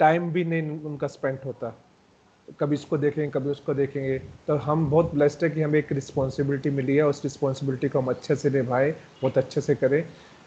[0.00, 1.74] टाइम भी नहीं उनका स्पेंड होता।
[2.60, 6.70] कभी इसको देखेंगे, कभी उसको देखेंगे। तो हम बहुत ब्लेस्ड है कि हमें एक रिस्पॉन्सिबिलिटी
[6.70, 10.04] मिली है। उस रिस्पॉन्सिबिलिटी को हम अच्छे से निभाएँ, बहुत अच्छे से करें।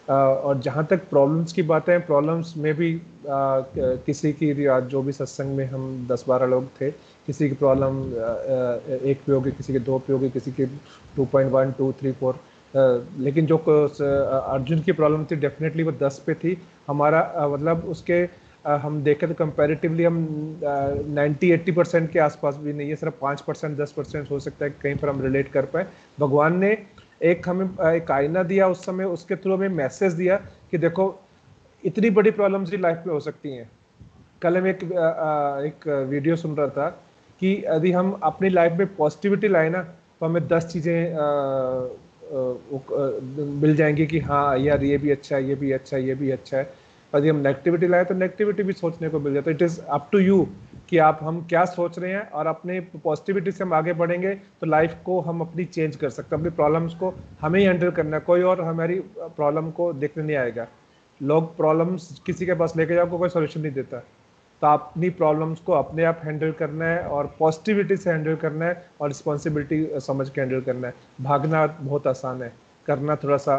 [0.09, 2.91] और जहाँ तक प्रॉब्लम्स की बात है प्रॉब्लम्स में भी
[3.27, 4.53] किसी की
[4.89, 6.89] जो भी सत्संग में हम दस बारह लोग थे
[7.27, 8.01] किसी की प्रॉब्लम
[9.09, 10.65] एक पे होगी किसी के दो पे होगी किसी की
[11.15, 12.39] two point one two three four
[12.73, 16.57] लेकिन जो अर्जुन की प्रॉब्लम थी डेफिनेटली वो दस पे थी।
[16.87, 18.27] हमारा मतलब उसके
[18.65, 20.17] हम देखें तो कंपैरेटिवली हम
[20.63, 24.65] नाइन्टी एट्टी परसेंट के आसपास भी नहीं है, सिर्फ़ पाँच परसेंट, दस परसेंट हो सकता
[24.65, 25.85] है कहीं पर हम रिलेट कर पाए।
[26.19, 26.77] भगवान ने
[27.23, 30.35] एक हमें एक आईना दिया उस समय, उसके थ्रू हमें मैसेज दिया
[30.71, 31.05] कि देखो,
[31.83, 33.69] इतनी बड़ी प्रॉब्लम्स ही लाइफ में हो सकती हैं।
[34.41, 34.83] कल हम एक
[35.65, 36.89] एक वीडियो सुन रहा था
[37.41, 40.97] कि यदि हम अपनी लाइफ में पॉजिटिविटी लाए ना तो हमें दस चीज़ें
[43.61, 46.31] मिल जाएँगी कि हाँ यार, ये भी अच्छा है, ये भी अच्छा है, ये भी
[46.31, 46.63] अच्छा है।
[47.13, 50.09] यदि हम नेगेटिविटी लाए तो नेगेटिविटी भी सोचने को मिल जाता है। It is up
[50.11, 50.47] to you
[50.89, 54.67] कि आप, हम क्या सोच रहे हैं और अपने पॉजिटिविटी से हम आगे बढ़ेंगे तो
[54.67, 58.17] लाइफ को हम अपनी चेंज कर सकते हैं। अपनी प्रॉब्लम्स को हमें ही हैंडल करना
[58.17, 60.67] है। कोई और हमारी प्रॉब्लम को देखने नहीं आएगा।
[61.21, 64.03] लोग प्रॉब्लम्स किसी के पास लेके जाओ, कोई सोल्यूशन नहीं देता।
[64.61, 68.85] तो अपनी प्रॉब्लम्स को अपने आप हैंडल करना है और पॉजिटिविटी से हैंडल करना है
[69.01, 72.53] और रिस्पॉन्सिबिलिटी समझ के हैंडल करना है। भागना बहुत आसान है।
[72.85, 73.55] करना थोड़ा सा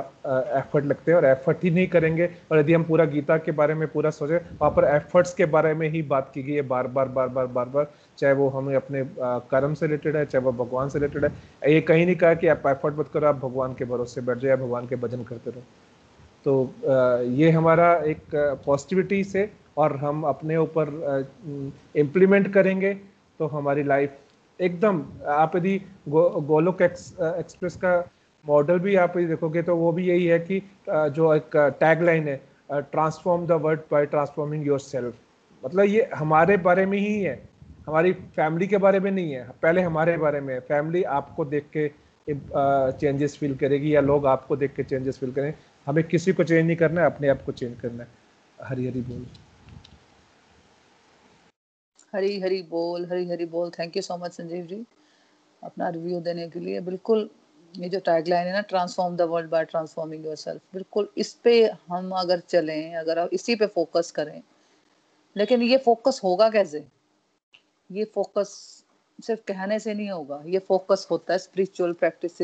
[0.56, 3.74] एफर्ट लगते हैं और एफर्ट ही नहीं करेंगे और यदि हम पूरा गीता के बारे
[3.74, 6.86] में पूरा सोचें, वहाँ पर एफर्ट्स के बारे में ही बात की गई है बार
[6.88, 9.02] बार बार बार बार बार। चाहे वो हमें अपने
[9.50, 12.48] कर्म से रिलेटेड है, चाहे वो भगवान से रिलेटेड है। ये कहीं नहीं कहा कि
[12.48, 15.50] आप एफर्ट मत करो, आप भगवान के भरोसे बैठ जाए या भगवान के भजन करते
[15.50, 15.62] रहो।
[16.46, 18.22] तो ये हमारा एक
[18.66, 20.88] पॉजिटिविटी से और हम अपने ऊपर
[21.96, 22.92] इम्प्लीमेंट करेंगे
[23.40, 24.16] तो हमारी लाइफ
[24.60, 27.98] एकदम आप यदि गो, गोलोक एक्स, एक्सप्रेस का
[28.44, 32.28] मॉडल भी आप यदि देखोगे तो वो भी यही है कि जो एक टैग लाइन
[32.28, 32.40] है
[32.72, 35.14] transform the world by transforming yourself
[35.64, 37.36] मतलब ये हमारे बारे में ही है
[37.86, 41.66] हमारी फैमिली के बारे में नहीं है पहले हमारे बारे में है। फैमिली आपको देख
[41.76, 41.88] के
[42.28, 45.52] चेंजेस फील करेगी या लोग आपको देख के चेंजेस फील करें
[45.86, 48.08] हमें किसी को चेंज नहीं करना है अपने आप को चेंज करना है।
[48.58, 49.26] हरी हरी बोल।
[52.16, 54.84] हरी हरी बोल, हरी हरी बोल। Thank you so much Sanjeev ji,
[55.62, 57.28] अपना रिव्यू देने के लिए। बिल्कुल,
[57.74, 62.10] ये जो टैगलाइन है ना transform the world by transforming yourself बिल्कुल, इस पे हम
[62.16, 64.40] अगर चलें, अगर इसी पे फोकस करें,
[65.36, 66.84] लेकिन ये फोकस होगा कैसे?
[67.90, 68.48] ये फोकस
[69.18, 72.38] सिर्फ़ कहने से नहीं होगा, ये फोकस होता है स्पिरिचुअल प्रैक्टिस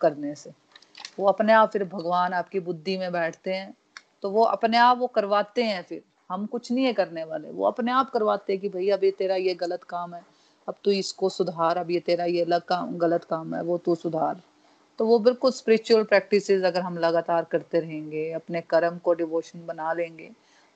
[0.00, 0.50] करने से।
[1.18, 3.74] वो अपने आप फिर भगवान आपकी बुद्धि में बैठते हैं
[4.22, 7.66] तो वो अपने आप वो करवाते हैं फिर। हम कुछ नहीं है करने वाले। वो
[7.66, 10.22] अपने आप करवाते हैं कि भाई अब ये तेरा ये गलत काम है,
[10.68, 13.94] अब तू इसको सुधार, अब ये तेरा ये अलग काम, गलत काम है, वो तू
[13.96, 14.40] सुधार।
[14.98, 19.92] तो वो बिल्कुल स्पिरिचुअल प्रैक्टिस अगर हम लगातार करते रहेंगे, अपने कर्म को डिवोशन बना
[19.92, 20.30] लेंगे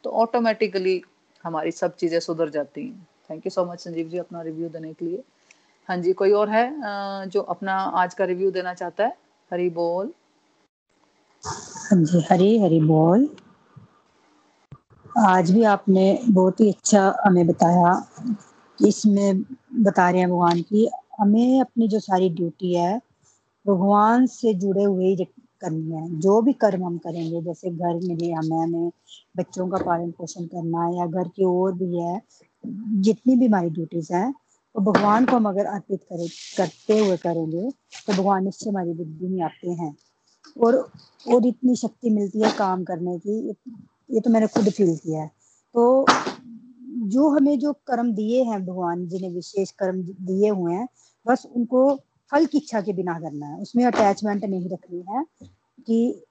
[0.04, 1.00] तो ऑटोमेटिकली
[1.44, 4.92] हमारी सब चीज़ें सुधर जाती हैं। Thank you so much Sanjeev ji, अपना रिव्यू देने
[4.92, 5.22] के लिए।
[5.88, 9.16] हाँ जी, कोई और है जो अपना आज का रिव्यू देना चाहता है?
[9.50, 10.12] हरी बोल।
[11.44, 13.28] हाँ जी, हरी हरी बोल।
[15.18, 17.92] आज भी आपने बहुत ही अच्छा हमें बताया।
[18.78, 19.42] इसमें
[19.80, 20.88] बता रहे हैं भगवान की,
[21.20, 23.00] हमें अपनी जो सारी ड्यूटी है,
[23.66, 25.24] भगवान से जुड़े हुए ही
[25.62, 28.90] करनी है। जो भी कर्म हम करेंगे, जैसे घर मिले हमें हमें
[29.36, 32.20] बच्चों का पालन पोषण करना है या घर की और भी है,
[32.64, 34.32] जितनी भी हमारी ड्यूटीज़ हैं
[34.74, 37.70] तो भगवान को हम अगर अर्पित करें, करते हुए करेंगे
[38.06, 39.94] तो भगवान निश्चय हमारी बुद्धि में आते हैं।
[40.56, 40.76] और
[41.26, 43.54] और इतनी शक्ति मिलती है काम करने की
[44.10, 45.30] ये तो मैंने खुद फील किया है।
[45.74, 46.04] तो
[47.08, 50.88] जो हमें जो कर्म दिए हैं भगवान, जिन्हें विशेष कर्म दिए हुए हैं,
[51.26, 51.94] बस उनको
[52.32, 55.24] फल की इच्छा के बिना करना है। उसमें अटैचमेंट नहीं रखनी है
[55.86, 56.24] कि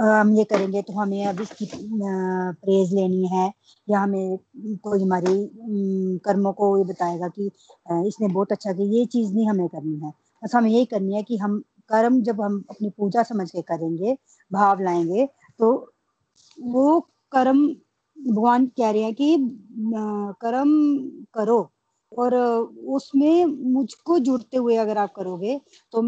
[0.00, 3.52] हम ये करेंगे तो हमें अब इसकी प्रेज लेनी है
[3.88, 4.38] या हमें
[4.84, 7.46] कोई हमारी कर्मों को ये बताएगा कि
[8.08, 10.10] इसने बहुत अच्छा किया, ये चीज़ नहीं हमें करनी है।
[10.42, 11.58] बस हमें यही करनी है कि हम
[11.90, 14.16] कर्म जब हम अपनी पूजा समझ के करेंगे,
[14.50, 15.28] भाव लाएँगे
[15.60, 15.92] तो
[16.58, 17.00] वो
[17.32, 17.66] कर्म
[18.18, 19.36] भगवान कह रहे हैं कि
[20.42, 20.70] कर्म
[21.34, 21.58] करो
[22.12, 22.34] और
[22.88, 25.60] उसमें मुझको जुड़ते हुए अगर आप करोगे
[25.92, 26.02] तो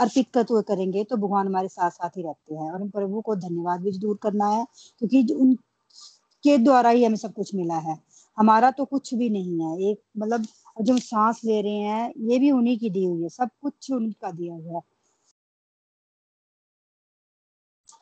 [0.00, 3.36] अर्पित करते हुए करेंगे तो भगवान हमारे साथ साथ ही रहते हैं और प्रभु को
[3.36, 4.64] धन्यवाद भी ज़रूर करना है
[4.98, 7.98] क्योंकि उनके द्वारा ही हमें सब कुछ मिला है।
[8.38, 10.46] हमारा तो कुछ भी नहीं है। एक मतलब
[10.82, 14.30] जो सांस ले रहे हैं, ये भी उन्हीं की दी हुई है। सब कुछ उनका
[14.32, 14.82] दिया हुआ है।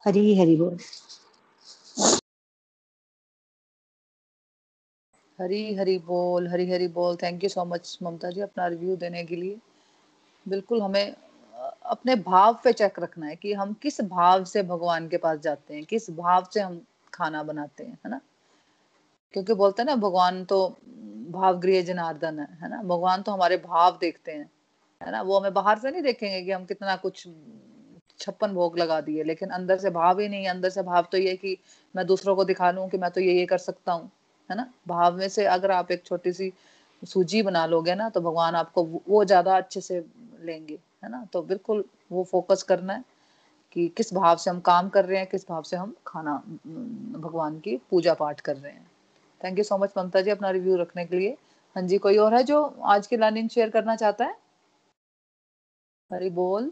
[0.06, 0.76] हरी हरी बोल।
[5.38, 9.24] हरी हरी बोल, हरी हरी बोल। Thank you so much Mamta ji अपना रिव्यू देने
[9.24, 9.58] के लिए।
[10.46, 11.14] बिल्कुल हमें
[11.86, 15.74] अपने भाव पे चेक रखना है कि हम किस भाव से भगवान के पास जाते
[15.74, 16.80] हैं, किस भाव से हम
[17.14, 18.20] खाना बनाते हैं, है ना?
[19.34, 20.68] क्योंकि बोलते हैं ना, भगवान तो
[21.30, 22.82] भाव गृह जनार्दन है है ना?
[22.82, 24.50] भगवान तो हमारे भाव देखते हैं,
[25.00, 25.22] है ना?
[25.22, 27.26] वो हमें बाहर से नहीं देखेंगे कि हम कितना कुछ
[28.20, 31.36] छप्पन भोग लगा दिए, लेकिन अंदर से भाव ही नहीं अंदर से भाव तो ये
[31.36, 31.56] कि
[31.94, 34.10] मैं दूसरों को दिखा लूँ कि मैं तो ये ये कर सकता हूँ।
[34.48, 34.66] है ना?
[34.88, 36.52] भाव में से अगर आप एक छोटी सी
[37.02, 39.98] सूजी बना लोगे ना तो भगवान आपको वो ज़्यादा अच्छे से
[40.40, 41.24] लेंगे, है ना?
[41.32, 43.04] तो बिल्कुल वो फोकस करना है
[43.72, 46.36] कि किस भाव से हम काम कर रहे हैं, किस भाव से हम खाना
[47.18, 48.86] भगवान की पूजा पाठ कर रहे हैं।
[49.40, 51.36] Thank you so much Mamta ji अपना रिव्यू रखने के लिए।
[51.76, 54.36] हाँ जी, कोई और है जो आज की लर्निंग शेयर करना चाहता है?
[56.10, 56.70] हरी बोल।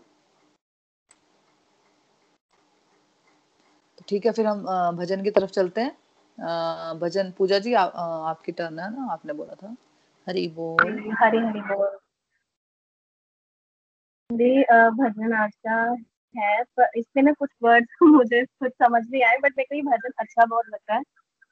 [3.99, 4.65] तो ठीक है, फिर हम
[4.97, 5.97] भजन की तरफ़ चलते हैं।
[7.01, 9.13] भजन पूजा जी आ, आ, आपकी टर्न है ना?
[9.13, 9.77] आपने बोला था।
[10.29, 11.99] हरी बोल। हरी हरी बोल।
[14.91, 15.53] भजन आज
[16.35, 19.83] है पर इसमें ना कुछ वर्ड्स मुझे कुछ समझ नहीं आए बट मेरे को ये
[19.83, 21.03] भजन अच्छा बहुत लगता है।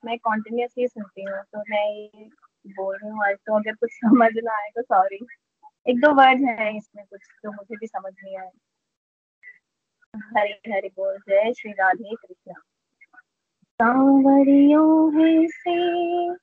[0.05, 2.29] मैं कॉन्टिन्यूसली सुनती हूँ तो मैं ये
[2.67, 5.27] बोल रही हूँ आज तो अगर कुछ समझ ना आए तो सॉरी
[5.89, 8.51] एक दो वर्ड है इसमें कुछ जो मुझे भी समझ नहीं आए।
[10.15, 12.55] हरी हरी बोल। जय श्री राधे कृष्णा।
[13.75, 16.35] सांवरियों है से,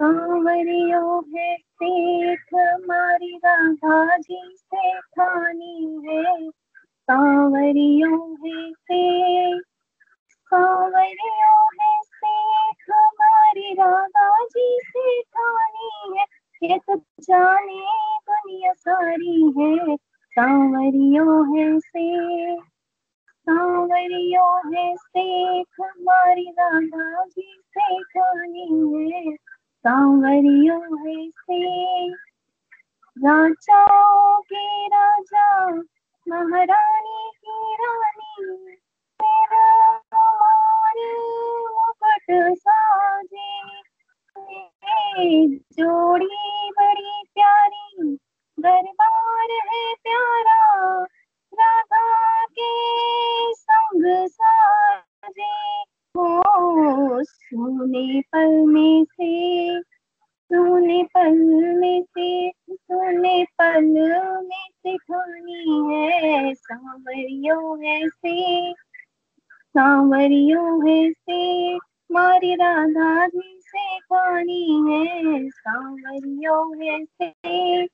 [0.00, 6.50] सांवरियों है सेठ हमारी राधा जी से खानी है।
[6.90, 9.60] सांवरियों है से,
[10.40, 16.24] सांवरियों है सेठ हमारी राधा जी से खानी है।
[16.62, 17.86] ये तो जाने
[18.30, 19.96] दुनिया सारी है,
[20.32, 22.39] सांवरियों है से
[23.50, 32.16] सावरियों है सेख हमारी राधा जी से खानी है। सावरियों है सेख
[33.18, 35.68] राजाओं के राजा,
[36.28, 38.76] महारानी की रानी
[39.22, 41.18] तेरा हमारे
[41.68, 43.70] मुकुट साजे।
[45.56, 48.18] जोड़ी बड़ी प्यारी,
[48.60, 51.06] दरबार है प्यारा,
[51.54, 53.39] राधा के
[57.22, 59.80] सोने पल में से,
[60.50, 61.38] सोने पल
[61.76, 63.84] में से, सोने पल
[64.42, 68.72] में से खानी है, सांवरियों है से,
[69.52, 71.76] सांवरियों है से,
[72.12, 77.86] मारी राधा जी से खानी है, सांवरियों है से।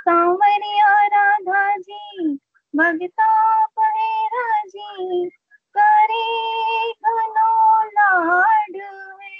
[0.00, 2.34] सांवरिया राधा जी,
[2.76, 5.30] भगता पहेरा जी
[5.76, 9.34] करे घनो लाड है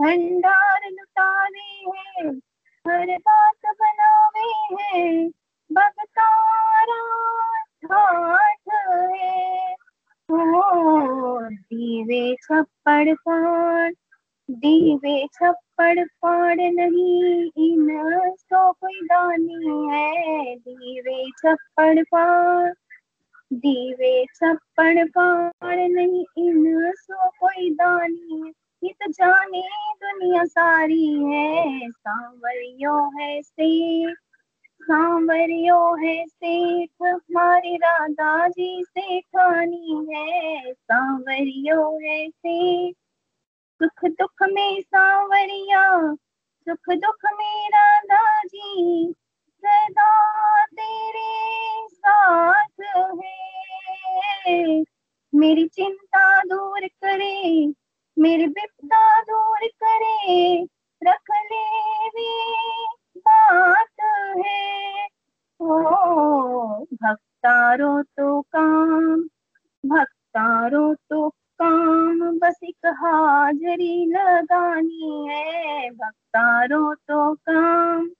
[0.00, 2.28] भंडार लुटावे है,
[2.84, 5.28] हर बात बनावे है
[5.70, 7.00] भगतारा
[7.84, 8.74] ठाठ
[9.14, 9.74] है।
[10.30, 13.94] ओ, दीवे छप्पड़ पाठ
[14.50, 22.72] दीवे छप्पड़ फाड़ नहीं, इन सो कोई दानी है। दीवे छप्पड़ फाड़
[23.52, 28.52] दीवे छप्पड़ फाड़ नहीं, इन सो कोई दानी।
[28.84, 29.62] ये तो जाने
[30.04, 34.14] दुनिया सारी है, सांवरियों है से
[34.82, 42.94] सांवरियों है सेठ, हमारी राधा जी से खानी है, सांवरियों है सेठ।
[43.82, 46.14] सुख दुख में सांवरिया,
[46.68, 49.14] सुख दुख में राधा जी।
[49.64, 52.80] सदा तेरे साथ
[53.24, 54.84] है।
[55.34, 57.72] मेरी चिंता दूर करे,
[58.18, 60.62] मेरी विपदा दूर करे,
[61.02, 62.54] रख ले भी
[63.18, 64.00] बात
[64.46, 65.06] है।
[65.60, 65.76] ओ,
[66.94, 69.22] भक्तारो तो काम,
[69.86, 78.10] भक्तारो तो काम, बस एक हाजरी लगानी है। भक्तारो तो काम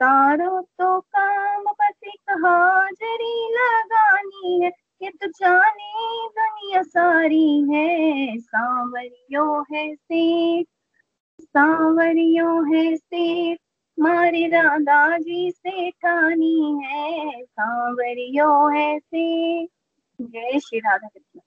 [0.00, 4.70] भक्तारो तो काम बस एक हाजरी लगानी है।
[5.02, 10.66] ये तो जाने दुनिया सारी है। सांवरियों है सेठ,
[11.40, 13.58] सांवरियों है सेठ,
[13.98, 19.68] मारे राधा जी से ठानी है। सांवरियों है सेठ।
[20.20, 21.40] जय श्री राधा कृष्ण।